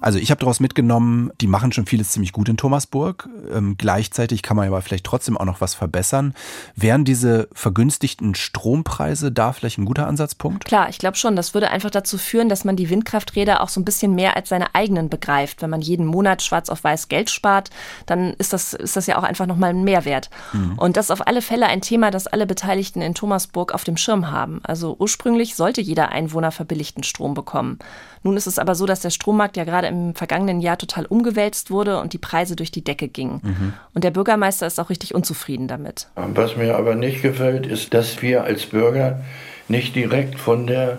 Also 0.00 0.18
ich 0.18 0.30
habe 0.30 0.38
daraus 0.38 0.60
mitgenommen, 0.60 1.30
die 1.40 1.46
machen 1.46 1.72
schon 1.72 1.86
vieles 1.86 2.10
ziemlich 2.10 2.32
gut 2.32 2.48
in 2.48 2.56
Thomasburg. 2.56 3.28
Ähm, 3.52 3.76
gleichzeitig 3.78 4.42
kann 4.42 4.56
man 4.56 4.68
aber 4.68 4.80
vielleicht 4.80 5.04
trotzdem 5.04 5.36
auch 5.36 5.44
noch 5.44 5.60
was 5.60 5.74
verbessern. 5.74 6.34
Wären 6.76 7.04
diese 7.04 7.48
vergünstigten 7.52 8.34
Strompreise 8.34 9.32
da 9.32 9.52
vielleicht 9.52 9.78
ein 9.78 9.84
guter 9.84 10.06
Ansatzpunkt? 10.06 10.64
Klar, 10.64 10.88
ich 10.88 10.98
glaube 10.98 11.16
schon. 11.16 11.34
Das 11.34 11.54
würde 11.54 11.70
einfach 11.70 11.90
dazu 11.90 12.16
führen, 12.16 12.48
dass 12.48 12.64
man 12.64 12.76
die 12.76 12.90
Windkrafträder 12.90 13.60
auch 13.60 13.68
so 13.68 13.80
ein 13.80 13.84
bisschen 13.84 14.14
mehr 14.14 14.36
als 14.36 14.48
seine 14.48 14.74
eigenen 14.74 15.08
begreift. 15.08 15.62
Wenn 15.62 15.70
man 15.70 15.80
jeden 15.80 16.06
Monat 16.06 16.42
schwarz 16.42 16.68
auf 16.68 16.84
weiß 16.84 17.08
Geld 17.08 17.30
spart, 17.30 17.70
dann 18.06 18.34
ist 18.34 18.52
das, 18.52 18.74
ist 18.74 18.96
das 18.96 19.06
ja 19.06 19.18
auch 19.18 19.24
einfach 19.24 19.46
nochmal 19.46 19.70
ein 19.70 19.84
Mehrwert. 19.84 20.30
Mhm. 20.52 20.78
Und 20.78 20.96
das 20.96 21.06
ist 21.06 21.10
auf 21.10 21.26
alle 21.26 21.42
Fälle 21.42 21.66
ein 21.66 21.80
Thema, 21.80 22.10
das 22.10 22.28
alle 22.28 22.46
Beteiligten 22.46 23.02
in 23.02 23.14
Thomasburg 23.14 23.72
auf 23.72 23.82
dem 23.82 23.96
Schirm 23.96 24.30
haben. 24.30 24.60
Also 24.62 24.94
ursprünglich 24.98 25.56
sollte 25.56 25.80
jeder 25.80 26.10
Einwohner 26.10 26.52
verbilligten 26.52 27.02
Strom 27.02 27.34
bekommen. 27.34 27.78
Nun 28.22 28.36
ist 28.36 28.46
es 28.46 28.58
aber 28.58 28.74
so, 28.74 28.86
dass 28.86 29.00
der 29.00 29.10
Strommarkt 29.10 29.56
ja 29.56 29.64
gerade 29.64 29.87
im 29.88 30.14
vergangenen 30.14 30.60
Jahr 30.60 30.78
total 30.78 31.06
umgewälzt 31.06 31.70
wurde 31.70 32.00
und 32.00 32.12
die 32.12 32.18
Preise 32.18 32.56
durch 32.56 32.70
die 32.70 32.84
Decke 32.84 33.08
gingen. 33.08 33.40
Mhm. 33.42 33.72
Und 33.94 34.04
der 34.04 34.10
Bürgermeister 34.10 34.66
ist 34.66 34.78
auch 34.78 34.90
richtig 34.90 35.14
unzufrieden 35.14 35.68
damit. 35.68 36.08
Was 36.14 36.56
mir 36.56 36.76
aber 36.76 36.94
nicht 36.94 37.22
gefällt, 37.22 37.66
ist, 37.66 37.94
dass 37.94 38.22
wir 38.22 38.44
als 38.44 38.66
Bürger 38.66 39.20
nicht 39.68 39.96
direkt 39.96 40.38
von 40.38 40.66
der 40.66 40.98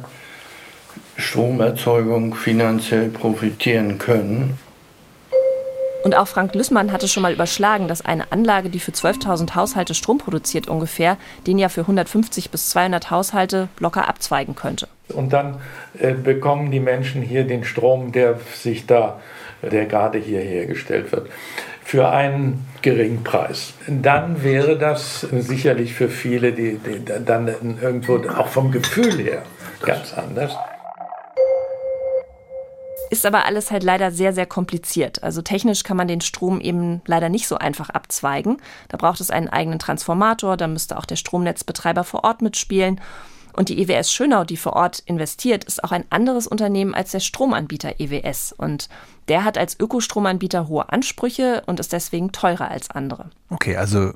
Stromerzeugung 1.17 2.35
finanziell 2.35 3.09
profitieren 3.09 3.97
können. 3.97 4.57
Und 6.03 6.15
auch 6.15 6.27
Frank 6.27 6.55
Lüssmann 6.55 6.93
hatte 6.93 7.07
schon 7.07 7.23
mal 7.23 7.33
überschlagen, 7.33 7.87
dass 7.87 8.03
eine 8.03 8.31
Anlage, 8.31 8.69
die 8.69 8.79
für 8.79 8.91
12.000 8.91 9.55
Haushalte 9.55 9.93
Strom 9.93 10.17
produziert 10.17 10.67
ungefähr, 10.67 11.17
den 11.45 11.59
ja 11.59 11.67
für 11.67 11.81
150 11.81 12.51
bis 12.51 12.69
200 12.69 13.11
Haushalte 13.11 13.67
locker 13.79 14.07
abzweigen 14.07 14.55
könnte. 14.55 14.87
Und 15.09 15.33
dann 15.33 15.57
äh, 15.99 16.13
bekommen 16.13 16.71
die 16.71 16.79
Menschen 16.79 17.21
hier 17.21 17.43
den 17.43 17.65
Strom, 17.65 18.11
der 18.13 18.39
sich 18.53 18.85
da, 18.85 19.19
der 19.61 19.85
gerade 19.85 20.19
hier 20.19 20.39
hergestellt 20.39 21.11
wird, 21.11 21.29
für 21.83 22.09
einen 22.09 22.65
geringen 22.81 23.23
Preis. 23.23 23.73
Dann 23.87 24.43
wäre 24.43 24.77
das 24.77 25.21
sicherlich 25.21 25.93
für 25.95 26.07
viele, 26.07 26.53
die, 26.53 26.77
die 26.77 27.03
dann 27.25 27.47
irgendwo 27.81 28.21
auch 28.29 28.47
vom 28.47 28.71
Gefühl 28.71 29.17
her 29.17 29.41
ganz 29.81 30.13
anders. 30.13 30.55
Ist 33.19 33.25
aber 33.25 33.43
alles 33.43 33.69
halt 33.69 33.83
leider 33.83 34.13
sehr, 34.13 34.31
sehr 34.31 34.45
kompliziert. 34.45 35.23
Also 35.23 35.41
technisch 35.41 35.83
kann 35.83 35.97
man 35.97 36.07
den 36.07 36.21
Strom 36.21 36.61
eben 36.61 37.01
leider 37.05 37.27
nicht 37.27 37.49
so 37.49 37.57
einfach 37.57 37.89
abzweigen. 37.89 38.61
Da 38.87 38.95
braucht 38.95 39.19
es 39.19 39.29
einen 39.29 39.49
eigenen 39.49 39.77
Transformator, 39.77 40.55
da 40.55 40.67
müsste 40.69 40.97
auch 40.97 41.03
der 41.03 41.17
Stromnetzbetreiber 41.17 42.05
vor 42.05 42.23
Ort 42.23 42.41
mitspielen. 42.41 43.01
Und 43.51 43.67
die 43.67 43.81
EWS 43.81 44.13
Schönau, 44.13 44.45
die 44.45 44.55
vor 44.55 44.71
Ort 44.71 44.99
investiert, 44.99 45.65
ist 45.65 45.83
auch 45.83 45.91
ein 45.91 46.05
anderes 46.09 46.47
Unternehmen 46.47 46.95
als 46.95 47.11
der 47.11 47.19
Stromanbieter 47.19 47.99
EWS. 47.99 48.53
Und 48.53 48.87
der 49.27 49.43
hat 49.43 49.57
als 49.57 49.77
Ökostromanbieter 49.77 50.69
hohe 50.69 50.87
Ansprüche 50.87 51.61
und 51.65 51.81
ist 51.81 51.91
deswegen 51.91 52.31
teurer 52.31 52.71
als 52.71 52.89
andere. 52.89 53.31
Okay, 53.49 53.75
also 53.75 54.13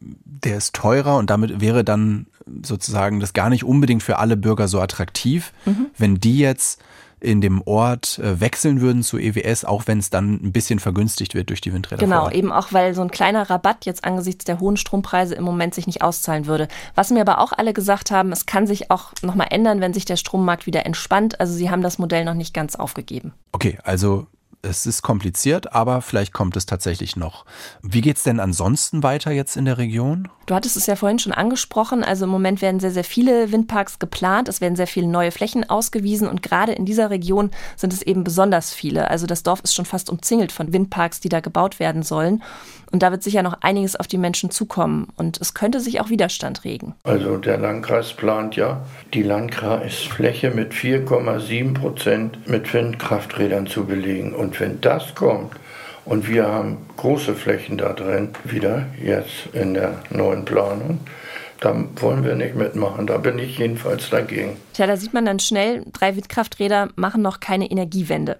der 0.00 0.56
ist 0.56 0.74
teurer 0.74 1.18
und 1.18 1.30
damit 1.30 1.60
wäre 1.60 1.84
dann 1.84 2.26
sozusagen 2.64 3.20
das 3.20 3.32
gar 3.32 3.48
nicht 3.48 3.62
unbedingt 3.62 4.02
für 4.02 4.18
alle 4.18 4.36
Bürger 4.36 4.66
so 4.66 4.80
attraktiv, 4.80 5.52
mhm. 5.66 5.86
wenn 5.96 6.16
die 6.16 6.40
jetzt 6.40 6.82
in 7.20 7.40
dem 7.40 7.62
Ort 7.62 8.18
äh, 8.18 8.40
wechseln 8.40 8.80
würden 8.80 9.02
zu 9.02 9.18
EWS, 9.18 9.64
auch 9.64 9.86
wenn 9.86 9.98
es 9.98 10.10
dann 10.10 10.34
ein 10.42 10.52
bisschen 10.52 10.78
vergünstigt 10.78 11.34
wird 11.34 11.50
durch 11.50 11.60
die 11.60 11.72
Windräder. 11.72 12.00
Genau, 12.00 12.30
eben 12.30 12.52
auch, 12.52 12.72
weil 12.72 12.94
so 12.94 13.02
ein 13.02 13.10
kleiner 13.10 13.48
Rabatt 13.48 13.86
jetzt 13.86 14.04
angesichts 14.04 14.44
der 14.44 14.60
hohen 14.60 14.76
Strompreise 14.76 15.34
im 15.34 15.44
Moment 15.44 15.74
sich 15.74 15.86
nicht 15.86 16.02
auszahlen 16.02 16.46
würde. 16.46 16.68
Was 16.94 17.10
mir 17.10 17.20
aber 17.20 17.38
auch 17.38 17.52
alle 17.52 17.72
gesagt 17.72 18.10
haben, 18.10 18.32
es 18.32 18.46
kann 18.46 18.66
sich 18.66 18.90
auch 18.90 19.12
nochmal 19.22 19.48
ändern, 19.50 19.80
wenn 19.80 19.92
sich 19.92 20.04
der 20.04 20.16
Strommarkt 20.16 20.66
wieder 20.66 20.86
entspannt. 20.86 21.40
Also 21.40 21.52
sie 21.52 21.70
haben 21.70 21.82
das 21.82 21.98
Modell 21.98 22.24
noch 22.24 22.34
nicht 22.34 22.54
ganz 22.54 22.74
aufgegeben. 22.74 23.32
Okay, 23.52 23.78
also 23.84 24.26
es 24.62 24.86
ist 24.86 25.02
kompliziert, 25.02 25.72
aber 25.72 26.02
vielleicht 26.02 26.32
kommt 26.32 26.56
es 26.56 26.66
tatsächlich 26.66 27.16
noch. 27.16 27.44
Wie 27.82 28.00
geht 28.00 28.16
es 28.18 28.22
denn 28.22 28.40
ansonsten 28.40 29.02
weiter 29.02 29.30
jetzt 29.30 29.56
in 29.56 29.64
der 29.64 29.78
Region? 29.78 30.28
Du 30.46 30.54
hattest 30.54 30.76
es 30.76 30.86
ja 30.86 30.96
vorhin 30.96 31.18
schon 31.18 31.32
angesprochen. 31.32 32.02
Also 32.02 32.24
im 32.24 32.30
Moment 32.30 32.60
werden 32.60 32.80
sehr, 32.80 32.90
sehr 32.90 33.04
viele 33.04 33.52
Windparks 33.52 33.98
geplant. 33.98 34.48
Es 34.48 34.60
werden 34.60 34.76
sehr 34.76 34.86
viele 34.86 35.06
neue 35.06 35.30
Flächen 35.30 35.68
ausgewiesen 35.68 36.28
und 36.28 36.42
gerade 36.42 36.72
in 36.72 36.84
dieser 36.84 37.10
Region 37.10 37.50
sind 37.76 37.92
es 37.92 38.02
eben 38.02 38.24
besonders 38.24 38.74
viele. 38.74 39.10
Also 39.10 39.26
das 39.26 39.42
Dorf 39.42 39.60
ist 39.60 39.74
schon 39.74 39.84
fast 39.84 40.10
umzingelt 40.10 40.52
von 40.52 40.72
Windparks, 40.72 41.20
die 41.20 41.28
da 41.28 41.40
gebaut 41.40 41.78
werden 41.78 42.02
sollen. 42.02 42.42
Und 42.90 43.02
da 43.04 43.12
wird 43.12 43.22
sicher 43.22 43.42
noch 43.42 43.58
einiges 43.60 43.94
auf 43.94 44.08
die 44.08 44.18
Menschen 44.18 44.50
zukommen. 44.50 45.08
Und 45.16 45.40
es 45.40 45.54
könnte 45.54 45.80
sich 45.80 46.00
auch 46.00 46.10
Widerstand 46.10 46.64
regen. 46.64 46.94
Also 47.04 47.36
der 47.36 47.58
Landkreis 47.58 48.12
plant 48.12 48.56
ja, 48.56 48.84
die 49.14 49.22
Landkreisfläche 49.22 50.50
mit 50.50 50.72
4,7 50.72 51.74
Prozent 51.74 52.48
mit 52.48 52.72
Windkrafträdern 52.74 53.68
zu 53.68 53.84
belegen. 53.84 54.34
Und 54.34 54.49
wenn 54.58 54.80
das 54.80 55.14
kommt, 55.14 55.54
und 56.04 56.28
wir 56.28 56.46
haben 56.46 56.78
große 56.96 57.34
Flächen 57.34 57.78
da 57.78 57.92
drin, 57.92 58.30
wieder 58.44 58.86
jetzt 59.00 59.48
in 59.52 59.74
der 59.74 60.00
neuen 60.10 60.44
Planung, 60.44 61.00
da 61.60 61.76
wollen 61.96 62.24
wir 62.24 62.34
nicht 62.34 62.56
mitmachen. 62.56 63.06
Da 63.06 63.18
bin 63.18 63.38
ich 63.38 63.58
jedenfalls 63.58 64.08
dagegen. 64.10 64.56
Tja, 64.72 64.86
da 64.86 64.96
sieht 64.96 65.12
man 65.12 65.26
dann 65.26 65.38
schnell, 65.38 65.84
drei 65.92 66.16
Windkrafträder 66.16 66.88
machen 66.96 67.22
noch 67.22 67.38
keine 67.38 67.70
Energiewende. 67.70 68.38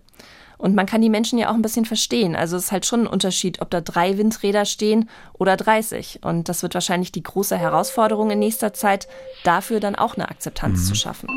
Und 0.56 0.74
man 0.74 0.86
kann 0.86 1.00
die 1.00 1.08
Menschen 1.08 1.38
ja 1.38 1.50
auch 1.50 1.54
ein 1.54 1.62
bisschen 1.62 1.86
verstehen. 1.86 2.34
Also 2.34 2.56
es 2.56 2.64
ist 2.64 2.72
halt 2.72 2.86
schon 2.86 3.02
ein 3.02 3.06
Unterschied, 3.06 3.62
ob 3.62 3.70
da 3.70 3.80
drei 3.80 4.18
Windräder 4.18 4.64
stehen 4.64 5.08
oder 5.32 5.56
30. 5.56 6.20
Und 6.22 6.48
das 6.48 6.62
wird 6.62 6.74
wahrscheinlich 6.74 7.12
die 7.12 7.22
große 7.22 7.56
Herausforderung 7.56 8.30
in 8.30 8.38
nächster 8.38 8.74
Zeit, 8.74 9.06
dafür 9.44 9.80
dann 9.80 9.94
auch 9.94 10.16
eine 10.16 10.28
Akzeptanz 10.28 10.80
mhm. 10.80 10.84
zu 10.84 10.94
schaffen. 10.94 11.28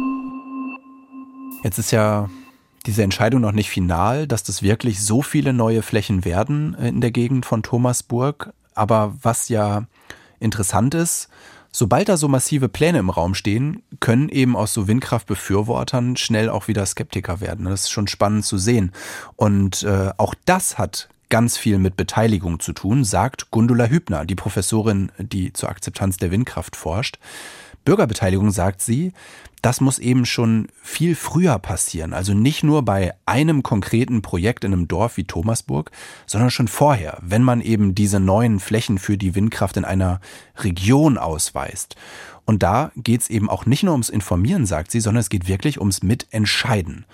Jetzt 1.63 1.77
ist 1.77 1.91
ja 1.91 2.29
diese 2.86 3.04
Entscheidung 3.04 3.41
noch 3.41 3.52
nicht 3.52 3.69
final, 3.69 4.28
dass 4.28 4.43
das 4.43 4.62
wirklich 4.62 5.04
so 5.04 5.22
viele 5.22 5.54
neue 5.54 5.82
Flächen 5.82 6.26
werden 6.26 6.74
in 6.76 7.02
der 7.02 7.12
Gegend 7.12 7.46
von 7.46 7.63
Thomasburg. 7.63 8.54
Aber 8.76 9.15
was 9.22 9.50
ja 9.50 9.86
interessant 10.39 10.93
ist, 10.93 11.30
Sobald 11.76 12.08
da 12.08 12.17
so 12.17 12.28
massive 12.28 12.69
Pläne 12.69 13.00
im 13.00 13.10
Raum 13.10 13.34
stehen, 13.34 13.82
können 14.00 14.30
eben 14.30 14.56
aus 14.56 14.76
so 14.76 14.88
Windkraftbefürwortern 14.88 16.17
schnell 16.17 16.48
auch 16.48 16.67
wieder 16.67 16.86
Skeptiker 16.86 17.41
werden. 17.41 17.65
Das 17.65 17.82
ist 17.82 17.89
schon 17.89 18.08
spannend 18.08 18.46
zu 18.46 18.60
sehen. 18.60 18.91
Und 19.38 19.82
äh, 19.82 20.12
auch 20.17 20.36
das 20.46 20.78
hat 20.78 21.10
ganz 21.30 21.58
viel 21.58 21.80
mit 21.80 21.98
Beteiligung 21.98 22.60
zu 22.60 22.74
tun, 22.74 23.04
sagt 23.04 23.50
Gundula 23.50 23.88
Hübner, 23.88 24.24
die 24.24 24.36
Professorin, 24.36 25.12
die 25.17 25.52
zur 25.52 25.69
Akzeptanz 25.69 26.17
der 26.17 26.30
Windkraft 26.30 26.76
forscht. 26.76 27.17
Bürgerbeteiligung, 27.86 28.52
sagt 28.52 28.82
sie, 28.82 29.13
das 29.63 29.80
muss 29.80 29.98
eben 29.98 30.26
schon 30.26 30.67
viel 30.82 31.15
früher 31.15 31.58
passieren. 31.58 32.13
Also 32.13 32.34
nicht 32.34 32.63
nur 32.63 32.84
bei 32.84 33.13
einem 33.26 33.63
konkreten 33.63 34.22
Projekt 34.22 34.65
in 34.65 34.74
einem 34.74 34.89
Dorf 34.89 35.15
wie 35.15 35.24
Thomasburg, 35.24 35.89
sondern 36.28 36.52
schon 36.52 36.67
vorher, 36.67 37.17
wenn 37.22 37.43
man 37.43 37.62
eben 37.62 37.96
diese 37.96 38.19
neuen 38.19 38.60
Flächen 38.60 38.98
für 38.98 39.17
die 39.17 39.36
Windkraft 39.36 39.78
in 39.78 39.86
einer 39.86 40.19
Region 40.58 41.17
ausweist. 41.17 41.96
Und 42.46 42.62
da 42.62 42.91
geht 42.98 43.22
es 43.22 43.30
eben 43.30 43.50
auch 43.50 43.65
nicht 43.65 43.84
nur 43.84 43.93
ums 43.93 44.10
Informieren, 44.10 44.65
sagt 44.65 44.91
sie, 44.91 45.00
sondern 45.00 45.22
es 45.22 45.30
geht 45.30 45.48
wirklich 45.48 45.80
ums 45.80 46.04
Mitentscheiden. 46.04 47.06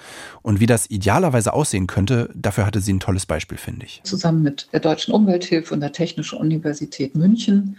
Und 0.41 0.59
wie 0.59 0.65
das 0.65 0.89
idealerweise 0.89 1.53
aussehen 1.53 1.85
könnte, 1.85 2.31
dafür 2.33 2.65
hatte 2.65 2.81
sie 2.81 2.93
ein 2.93 2.99
tolles 2.99 3.27
Beispiel, 3.27 3.59
finde 3.59 3.85
ich. 3.85 4.01
Zusammen 4.05 4.41
mit 4.41 4.69
der 4.73 4.79
Deutschen 4.79 5.13
Umwelthilfe 5.13 5.71
und 5.71 5.81
der 5.81 5.91
Technischen 5.91 6.39
Universität 6.39 7.13
München 7.13 7.77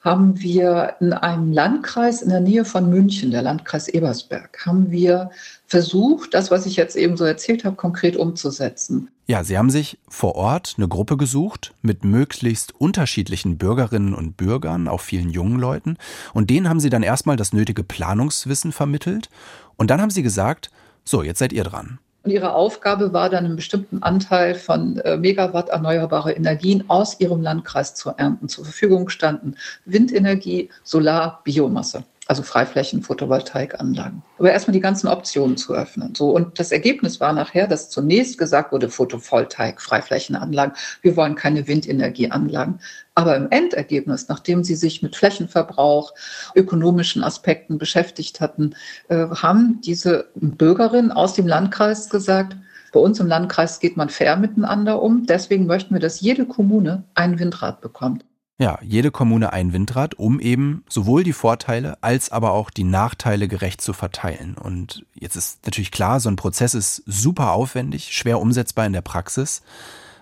haben 0.00 0.40
wir 0.40 0.96
in 1.00 1.12
einem 1.12 1.52
Landkreis 1.52 2.22
in 2.22 2.30
der 2.30 2.40
Nähe 2.40 2.64
von 2.64 2.88
München, 2.88 3.30
der 3.30 3.42
Landkreis 3.42 3.86
Ebersberg, 3.88 4.64
haben 4.64 4.90
wir 4.90 5.30
versucht, 5.66 6.32
das, 6.32 6.50
was 6.50 6.64
ich 6.64 6.76
jetzt 6.76 6.96
eben 6.96 7.16
so 7.16 7.24
erzählt 7.24 7.64
habe, 7.64 7.76
konkret 7.76 8.16
umzusetzen. 8.16 9.10
Ja, 9.26 9.44
Sie 9.44 9.58
haben 9.58 9.70
sich 9.70 9.98
vor 10.08 10.34
Ort 10.34 10.74
eine 10.76 10.88
Gruppe 10.88 11.16
gesucht 11.16 11.74
mit 11.82 12.02
möglichst 12.02 12.74
unterschiedlichen 12.80 13.58
Bürgerinnen 13.58 14.14
und 14.14 14.36
Bürgern, 14.36 14.88
auch 14.88 15.00
vielen 15.00 15.30
jungen 15.30 15.58
Leuten. 15.60 15.98
Und 16.32 16.50
denen 16.50 16.68
haben 16.68 16.80
Sie 16.80 16.90
dann 16.90 17.02
erstmal 17.02 17.36
das 17.36 17.52
nötige 17.52 17.84
Planungswissen 17.84 18.72
vermittelt. 18.72 19.28
Und 19.76 19.90
dann 19.90 20.00
haben 20.00 20.10
Sie 20.10 20.22
gesagt, 20.22 20.70
so, 21.04 21.22
jetzt 21.22 21.38
seid 21.38 21.52
ihr 21.52 21.64
dran. 21.64 21.98
Und 22.22 22.30
ihre 22.30 22.52
Aufgabe 22.52 23.12
war 23.12 23.30
dann 23.30 23.46
einen 23.46 23.56
bestimmten 23.56 24.02
Anteil 24.02 24.54
von 24.54 24.98
äh, 24.98 25.16
Megawatt 25.16 25.70
erneuerbare 25.70 26.32
Energien 26.32 26.84
aus 26.88 27.18
ihrem 27.18 27.40
Landkreis 27.40 27.94
zu 27.94 28.10
ernten. 28.10 28.48
Zur 28.48 28.64
Verfügung 28.64 29.08
standen 29.08 29.56
Windenergie, 29.86 30.68
Solar, 30.84 31.40
Biomasse 31.44 32.04
also 32.30 32.44
Freiflächen, 32.44 33.02
Photovoltaikanlagen. 33.02 34.22
Aber 34.38 34.52
erstmal 34.52 34.72
die 34.72 34.80
ganzen 34.80 35.08
Optionen 35.08 35.56
zu 35.56 35.74
öffnen. 35.74 36.14
So, 36.14 36.30
und 36.30 36.60
das 36.60 36.70
Ergebnis 36.70 37.18
war 37.18 37.32
nachher, 37.32 37.66
dass 37.66 37.90
zunächst 37.90 38.38
gesagt 38.38 38.70
wurde, 38.70 38.88
Photovoltaik, 38.88 39.82
Freiflächenanlagen, 39.82 40.76
wir 41.02 41.16
wollen 41.16 41.34
keine 41.34 41.66
Windenergieanlagen. 41.66 42.78
Aber 43.16 43.34
im 43.34 43.50
Endergebnis, 43.50 44.28
nachdem 44.28 44.62
sie 44.62 44.76
sich 44.76 45.02
mit 45.02 45.16
Flächenverbrauch, 45.16 46.14
ökonomischen 46.54 47.24
Aspekten 47.24 47.78
beschäftigt 47.78 48.40
hatten, 48.40 48.76
äh, 49.08 49.26
haben 49.26 49.80
diese 49.84 50.30
Bürgerinnen 50.36 51.10
aus 51.10 51.34
dem 51.34 51.48
Landkreis 51.48 52.10
gesagt, 52.10 52.56
bei 52.92 53.00
uns 53.00 53.18
im 53.18 53.26
Landkreis 53.26 53.80
geht 53.80 53.96
man 53.96 54.08
fair 54.08 54.36
miteinander 54.36 55.02
um. 55.02 55.26
Deswegen 55.26 55.66
möchten 55.66 55.94
wir, 55.94 56.00
dass 56.00 56.20
jede 56.20 56.46
Kommune 56.46 57.02
ein 57.14 57.40
Windrad 57.40 57.80
bekommt. 57.80 58.24
Ja, 58.60 58.78
jede 58.82 59.10
Kommune 59.10 59.54
ein 59.54 59.72
Windrad, 59.72 60.16
um 60.16 60.38
eben 60.38 60.84
sowohl 60.86 61.24
die 61.24 61.32
Vorteile 61.32 61.96
als 62.02 62.30
aber 62.30 62.52
auch 62.52 62.68
die 62.68 62.84
Nachteile 62.84 63.48
gerecht 63.48 63.80
zu 63.80 63.94
verteilen. 63.94 64.54
Und 64.54 65.06
jetzt 65.14 65.34
ist 65.34 65.64
natürlich 65.64 65.90
klar, 65.90 66.20
so 66.20 66.28
ein 66.28 66.36
Prozess 66.36 66.74
ist 66.74 67.02
super 67.06 67.52
aufwendig, 67.52 68.12
schwer 68.12 68.38
umsetzbar 68.38 68.84
in 68.84 68.92
der 68.92 69.00
Praxis. 69.00 69.62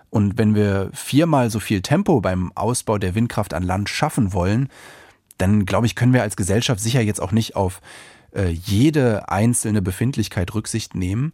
Und 0.09 0.39
wenn 0.39 0.55
wir 0.55 0.91
viermal 0.93 1.51
so 1.51 1.59
viel 1.59 1.83
Tempo 1.83 2.21
beim 2.21 2.53
Ausbau 2.55 2.99
der 2.99 3.17
Windkraft 3.17 3.55
an 3.55 3.65
Land 3.65 3.89
schaffen 3.89 4.33
wollen, 4.33 4.69
dann 5.39 5.67
glaube 5.67 5.87
ich, 5.87 5.97
können 5.97 6.13
wir 6.13 6.23
als 6.23 6.37
Gesellschaft 6.37 6.81
sicher 6.81 7.01
jetzt 7.01 7.21
auch 7.21 7.33
nicht 7.33 7.57
auf 7.57 7.81
äh, 8.33 8.51
jede 8.51 9.29
einzelne 9.29 9.83
Befindlichkeit 9.83 10.55
Rücksicht 10.55 10.95
nehmen. 10.95 11.33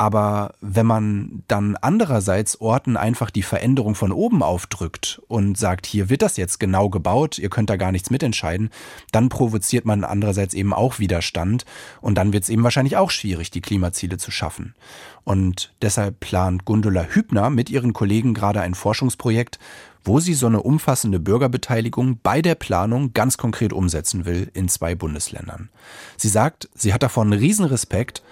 Aber 0.00 0.54
wenn 0.60 0.86
man 0.86 1.42
dann 1.48 1.74
andererseits 1.74 2.60
Orten 2.60 2.96
einfach 2.96 3.30
die 3.30 3.42
Veränderung 3.42 3.96
von 3.96 4.12
oben 4.12 4.44
aufdrückt 4.44 5.20
und 5.26 5.58
sagt, 5.58 5.86
hier 5.86 6.08
wird 6.08 6.22
das 6.22 6.36
jetzt 6.36 6.60
genau 6.60 6.88
gebaut, 6.88 7.36
ihr 7.36 7.50
könnt 7.50 7.68
da 7.68 7.74
gar 7.74 7.90
nichts 7.90 8.08
mitentscheiden, 8.08 8.70
dann 9.10 9.28
provoziert 9.28 9.86
man 9.86 10.04
andererseits 10.04 10.54
eben 10.54 10.72
auch 10.72 11.00
Widerstand 11.00 11.64
und 12.00 12.14
dann 12.14 12.32
wird 12.32 12.44
es 12.44 12.48
eben 12.48 12.62
wahrscheinlich 12.62 12.96
auch 12.96 13.10
schwierig, 13.10 13.50
die 13.50 13.60
Klimaziele 13.60 14.18
zu 14.18 14.30
schaffen. 14.30 14.76
Und 15.24 15.74
deshalb 15.82 16.20
plant 16.20 16.64
Gundula 16.64 17.02
Hübner 17.02 17.50
mit 17.50 17.68
ihren 17.68 17.92
Kollegen 17.92 18.34
gerade 18.34 18.60
ein 18.60 18.74
Forschungsprojekt, 18.74 19.58
wo 20.04 20.20
sie 20.20 20.34
so 20.34 20.46
eine 20.46 20.62
umfassende 20.62 21.18
Bürgerbeteiligung 21.18 22.20
bei 22.22 22.40
der 22.40 22.54
Planung 22.54 23.14
ganz 23.14 23.36
konkret 23.36 23.72
umsetzen 23.72 24.26
will 24.26 24.48
in 24.54 24.68
zwei 24.68 24.94
Bundesländern. 24.94 25.70
Sie 26.16 26.28
sagt, 26.28 26.68
sie 26.76 26.94
hat 26.94 27.02
davon 27.02 27.32
einen 27.32 27.40
Riesenrespekt, 27.40 28.22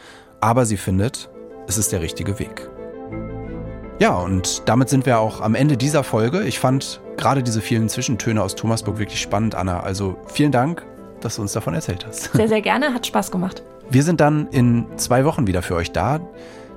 aber 0.40 0.64
sie 0.64 0.76
findet, 0.76 1.28
es 1.66 1.78
ist 1.78 1.92
der 1.92 2.00
richtige 2.00 2.38
Weg. 2.38 2.68
Ja, 3.98 4.14
und 4.14 4.68
damit 4.68 4.88
sind 4.88 5.06
wir 5.06 5.18
auch 5.18 5.40
am 5.40 5.54
Ende 5.54 5.76
dieser 5.76 6.04
Folge. 6.04 6.42
Ich 6.42 6.58
fand 6.58 7.00
gerade 7.16 7.42
diese 7.42 7.62
vielen 7.62 7.88
Zwischentöne 7.88 8.42
aus 8.42 8.54
Thomasburg 8.54 8.98
wirklich 8.98 9.20
spannend, 9.20 9.54
Anna. 9.54 9.80
Also 9.80 10.16
vielen 10.26 10.52
Dank, 10.52 10.84
dass 11.20 11.36
du 11.36 11.42
uns 11.42 11.52
davon 11.52 11.74
erzählt 11.74 12.06
hast. 12.06 12.32
Sehr, 12.34 12.48
sehr 12.48 12.60
gerne, 12.60 12.92
hat 12.92 13.06
Spaß 13.06 13.30
gemacht. 13.30 13.62
Wir 13.88 14.02
sind 14.02 14.20
dann 14.20 14.48
in 14.48 14.86
zwei 14.96 15.24
Wochen 15.24 15.46
wieder 15.46 15.62
für 15.62 15.76
euch 15.76 15.92
da. 15.92 16.20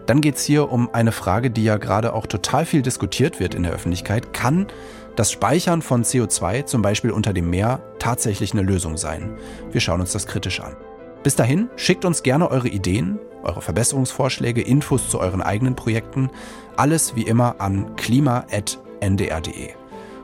Dann 0.05 0.21
geht 0.21 0.37
es 0.37 0.43
hier 0.43 0.71
um 0.71 0.93
eine 0.93 1.11
Frage, 1.11 1.51
die 1.51 1.63
ja 1.63 1.77
gerade 1.77 2.13
auch 2.13 2.25
total 2.25 2.65
viel 2.65 2.81
diskutiert 2.81 3.39
wird 3.39 3.53
in 3.53 3.63
der 3.63 3.73
Öffentlichkeit. 3.73 4.33
Kann 4.33 4.67
das 5.15 5.31
Speichern 5.31 5.81
von 5.81 6.03
CO2 6.03 6.65
zum 6.65 6.81
Beispiel 6.81 7.11
unter 7.11 7.33
dem 7.33 7.49
Meer 7.49 7.81
tatsächlich 7.99 8.53
eine 8.53 8.61
Lösung 8.61 8.95
sein? 8.95 9.37
Wir 9.71 9.81
schauen 9.81 9.99
uns 9.99 10.13
das 10.13 10.25
kritisch 10.25 10.61
an. 10.61 10.75
Bis 11.23 11.35
dahin, 11.35 11.69
schickt 11.75 12.05
uns 12.05 12.23
gerne 12.23 12.49
eure 12.49 12.69
Ideen 12.69 13.19
eure 13.43 13.61
Verbesserungsvorschläge, 13.61 14.61
Infos 14.61 15.09
zu 15.09 15.19
euren 15.19 15.41
eigenen 15.41 15.75
Projekten. 15.75 16.29
Alles 16.75 17.15
wie 17.15 17.23
immer 17.23 17.55
an 17.59 17.95
klima.ndr.de. 17.95 19.69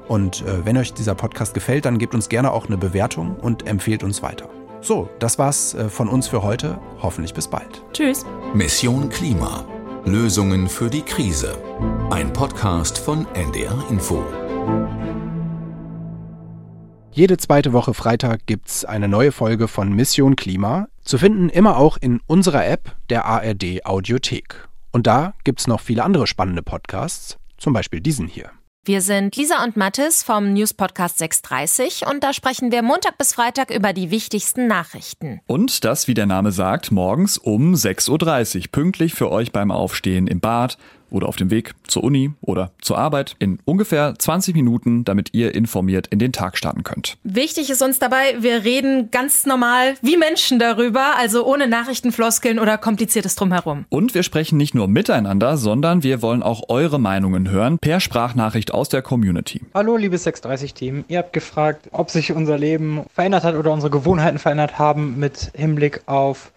Und 0.08 0.42
äh, 0.42 0.66
wenn 0.66 0.78
euch 0.78 0.94
dieser 0.94 1.16
Podcast 1.16 1.54
gefällt, 1.54 1.86
dann 1.86 1.98
gebt 1.98 2.14
uns 2.14 2.30
gerne 2.30 2.52
auch 2.52 2.68
eine 2.68 2.78
Bewertung 2.78 3.36
und 3.36 3.68
empfehlt 3.68 4.04
uns 4.04 4.22
weiter. 4.22 4.50
So, 4.82 5.10
das 5.20 5.40
war's 5.40 5.74
äh, 5.74 5.90
von 5.90 6.08
uns 6.08 6.28
für 6.28 6.44
heute. 6.44 6.80
Hoffentlich 7.02 7.34
bis 7.34 7.48
bald. 7.48 7.84
Tschüss. 7.92 8.24
Mission 8.54 9.10
Klima. 9.10 9.66
Lösungen 10.06 10.70
für 10.70 10.90
die 10.92 11.02
Krise. 11.02 11.58
Ein 12.12 12.32
Podcast 12.32 13.00
von 13.00 13.26
NDR 13.34 13.84
Info. 13.90 14.24
Jede 17.16 17.38
zweite 17.38 17.72
Woche 17.72 17.94
Freitag 17.94 18.46
gibt's 18.46 18.84
eine 18.84 19.08
neue 19.08 19.32
Folge 19.32 19.70
von 19.70 19.94
Mission 19.94 20.36
Klima, 20.36 20.90
zu 21.06 21.18
finden 21.18 21.48
immer 21.48 21.78
auch 21.78 21.96
in 21.96 22.20
unserer 22.28 22.68
App 22.68 22.94
der 23.10 23.24
ARD 23.24 23.86
Audiothek. 23.86 24.68
Und 24.92 25.08
da 25.08 25.34
gibt's 25.46 25.66
noch 25.66 25.80
viele 25.80 26.04
andere 26.04 26.28
spannende 26.28 26.62
Podcasts, 26.62 27.38
zum 27.58 27.72
Beispiel 27.72 28.02
diesen 28.02 28.28
hier. 28.28 28.52
Wir 28.84 29.00
sind 29.02 29.34
Lisa 29.38 29.64
und 29.64 29.78
Mathis 29.78 30.24
vom 30.24 30.52
News 30.52 30.74
Podcast 30.74 31.18
630 31.20 32.06
und 32.06 32.22
da 32.22 32.34
sprechen 32.34 32.74
wir 32.74 32.82
Montag 32.82 33.18
bis 33.18 33.34
Freitag 33.34 33.74
über 33.74 33.94
die 33.94 34.12
wichtigsten 34.12 34.68
Nachrichten. 34.68 35.40
Und 35.48 35.86
das, 35.86 36.10
wie 36.10 36.16
der 36.16 36.26
Name 36.26 36.52
sagt, 36.52 36.92
morgens 36.92 37.38
um 37.38 37.76
6.30 37.76 38.58
Uhr, 38.58 38.64
pünktlich 38.74 39.14
für 39.14 39.32
euch 39.32 39.54
beim 39.54 39.72
Aufstehen 39.72 40.28
im 40.28 40.42
Bad 40.42 40.78
oder 41.10 41.28
auf 41.28 41.36
dem 41.36 41.52
Weg 41.52 41.74
zur 41.88 42.04
Uni 42.04 42.32
oder 42.42 42.72
zur 42.82 42.98
Arbeit 42.98 43.36
in 43.40 43.60
ungefähr 43.66 44.16
20 44.18 44.56
Minuten, 44.56 45.06
damit 45.06 45.34
ihr 45.34 45.56
informiert 45.56 46.08
in 46.08 46.20
den 46.20 46.32
Tag 46.32 46.58
starten 46.58 46.84
könnt. 46.84 47.18
Wichtig 47.24 47.70
ist 47.70 47.82
uns 47.82 48.00
dabei, 48.00 48.36
wir 48.40 48.64
reden 48.64 49.12
ganz 49.12 49.46
normal 49.46 49.96
wie 50.02 50.18
Menschen 50.18 50.60
darüber, 50.60 51.16
also 51.18 51.46
ohne 51.46 51.68
Nachrichtenfloskeln 51.68 52.60
oder 52.60 52.78
kompliziertes 52.78 53.36
drumherum. 53.36 53.86
Und 53.90 54.14
wir 54.14 54.24
sprechen 54.24 54.58
nicht 54.58 54.76
nur 54.76 54.88
miteinander, 54.88 55.58
sondern 55.58 56.04
wir 56.04 56.22
wollen 56.22 56.44
auch 56.44 56.70
eure 56.70 57.00
Meinungen 57.00 57.50
hören 57.50 57.80
per 57.80 58.00
Sprachnachricht 58.00 58.74
aus 58.74 58.90
der 58.90 59.02
Community. 59.02 59.62
Hallo, 59.74 59.98
liebes 59.98 60.26
630-Team. 60.26 61.06
Ihr 61.08 61.20
habt 61.20 61.34
gefragt, 61.34 61.90
ob 61.92 62.10
sich 62.10 62.32
unser 62.32 62.58
Leben 62.58 63.04
verändert 63.14 63.44
hat 63.44 63.56
oder 63.56 63.72
unsere 63.72 63.92
Gewohnheiten 63.92 64.40
verändert 64.40 64.80
haben 64.80 65.20
mit 65.20 65.52
Hinblick 65.56 66.02
auf 66.06 66.52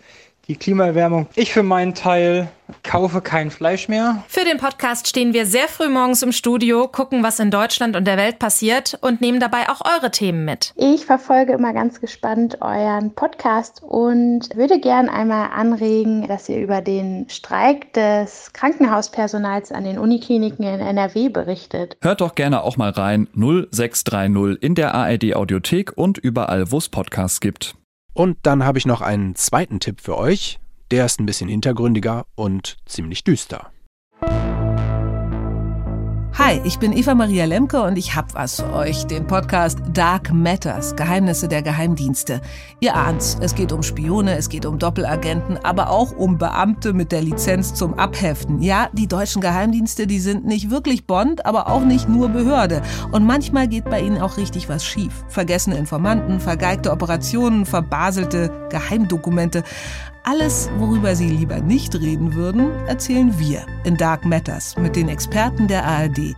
die 0.49 0.57
Klimaerwärmung. 0.57 1.29
Ich 1.35 1.53
für 1.53 1.63
meinen 1.63 1.95
Teil 1.95 2.49
kaufe 2.83 3.21
kein 3.21 3.51
Fleisch 3.51 3.89
mehr. 3.89 4.25
Für 4.29 4.45
den 4.45 4.59
Podcast 4.59 5.09
stehen 5.09 5.33
wir 5.33 5.47
sehr 5.47 5.69
früh 5.69 5.89
morgens 5.89 6.23
im 6.23 6.33
Studio, 6.33 6.89
gucken, 6.89 7.23
was 7.23 7.39
in 7.39 7.51
Deutschland 7.51 7.97
und 7.97 8.07
der 8.07 8.17
Welt 8.17 8.39
passiert 8.39 8.99
und 9.01 9.21
nehmen 9.21 9.41
dabei 9.41 9.69
auch 9.69 9.83
eure 9.85 10.11
Themen 10.11 10.45
mit. 10.45 10.73
Ich 10.77 11.07
verfolge 11.07 11.53
immer 11.53 11.73
ganz 11.73 12.01
gespannt 12.01 12.59
euren 12.61 13.15
Podcast 13.15 13.83
und 13.83 14.55
würde 14.55 14.81
gern 14.81 15.09
einmal 15.09 15.51
anregen, 15.51 16.27
dass 16.29 16.49
ihr 16.49 16.59
über 16.59 16.81
den 16.81 17.29
Streik 17.29 17.93
des 17.95 18.53
Krankenhauspersonals 18.53 19.73
an 19.73 19.85
den 19.85 19.99
Unikliniken 19.99 20.65
in 20.65 20.81
NRW 20.81 21.29
berichtet. 21.29 21.97
Hört 22.03 22.21
doch 22.21 22.35
gerne 22.35 22.63
auch 22.63 22.77
mal 22.77 22.91
rein 22.91 23.29
0630 23.35 24.63
in 24.63 24.75
der 24.75 24.95
ARD 24.95 25.35
Audiothek 25.35 25.93
und 25.97 26.19
überall, 26.19 26.71
wo 26.71 26.79
es 26.79 26.89
Podcasts 26.89 27.41
gibt. 27.41 27.78
Und 28.19 28.37
dann 28.43 28.65
habe 28.65 28.79
ich 28.79 28.85
noch 28.85 29.01
einen 29.01 29.37
zweiten 29.37 29.79
Tipp 29.79 30.01
für 30.01 30.19
euch. 30.19 30.59
Der 30.91 31.07
ist 31.07 31.21
ein 31.21 31.27
bisschen 31.27 31.49
hintergründiger 31.49 32.27
und 32.35 32.77
ziemlich 32.85 33.23
düster. 33.23 33.71
Hi, 36.39 36.61
ich 36.63 36.79
bin 36.79 36.93
Eva 36.93 37.17
Maria 37.17 37.47
Lemke 37.47 37.83
und 37.83 37.99
ich 37.99 38.15
hab 38.15 38.33
was 38.33 38.61
für 38.61 38.73
euch, 38.73 39.09
den 39.09 39.27
Podcast 39.27 39.81
Dark 39.93 40.33
Matters, 40.33 40.95
Geheimnisse 40.95 41.49
der 41.49 41.63
Geheimdienste. 41.63 42.41
Ihr 42.79 42.95
ahnt's, 42.95 43.37
es 43.41 43.57
geht 43.57 43.73
um 43.73 43.83
Spione, 43.83 44.37
es 44.37 44.49
geht 44.49 44.65
um 44.65 44.79
Doppelagenten, 44.79 45.59
aber 45.65 45.91
auch 45.91 46.13
um 46.13 46.39
Beamte 46.39 46.93
mit 46.93 47.11
der 47.11 47.23
Lizenz 47.23 47.75
zum 47.75 47.95
Abheften. 47.95 48.63
Ja, 48.63 48.89
die 48.93 49.09
deutschen 49.09 49.43
Geheimdienste, 49.43 50.07
die 50.07 50.21
sind 50.21 50.47
nicht 50.47 50.71
wirklich 50.71 51.09
Bond, 51.09 51.45
aber 51.45 51.67
auch 51.67 51.85
nicht 51.85 52.09
nur 52.09 52.29
Behörde. 52.29 52.83
Und 53.11 53.25
manchmal 53.25 53.67
geht 53.67 53.87
bei 53.87 54.01
ihnen 54.01 54.23
auch 54.23 54.37
richtig 54.37 54.69
was 54.69 54.85
schief. 54.85 55.25
Vergessene 55.27 55.77
Informanten, 55.77 56.39
vergeigte 56.39 56.93
Operationen, 56.93 57.67
verbaselte 57.67 58.53
Geheimdokumente. 58.71 59.65
Alles, 60.31 60.69
worüber 60.77 61.17
Sie 61.17 61.31
lieber 61.31 61.61
nicht 61.61 61.95
reden 61.95 62.35
würden, 62.35 62.71
erzählen 62.87 63.39
wir 63.39 63.65
in 63.85 63.97
Dark 63.97 64.27
Matters 64.27 64.77
mit 64.77 64.95
den 64.95 65.09
Experten 65.09 65.69
der 65.69 65.87
ARD. 65.87 66.37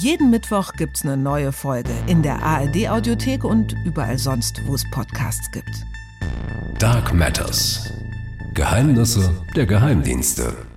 Jeden 0.00 0.30
Mittwoch 0.30 0.72
gibt's 0.72 1.04
eine 1.04 1.16
neue 1.16 1.52
Folge 1.52 1.92
in 2.08 2.24
der 2.24 2.42
ARD 2.42 2.88
Audiothek 2.88 3.44
und 3.44 3.76
überall 3.84 4.18
sonst, 4.18 4.66
wo 4.66 4.74
es 4.74 4.82
Podcasts 4.90 5.48
gibt. 5.52 5.86
Dark 6.80 7.14
Matters. 7.14 7.88
Geheimnisse 8.54 9.32
der 9.54 9.66
Geheimdienste. 9.66 10.67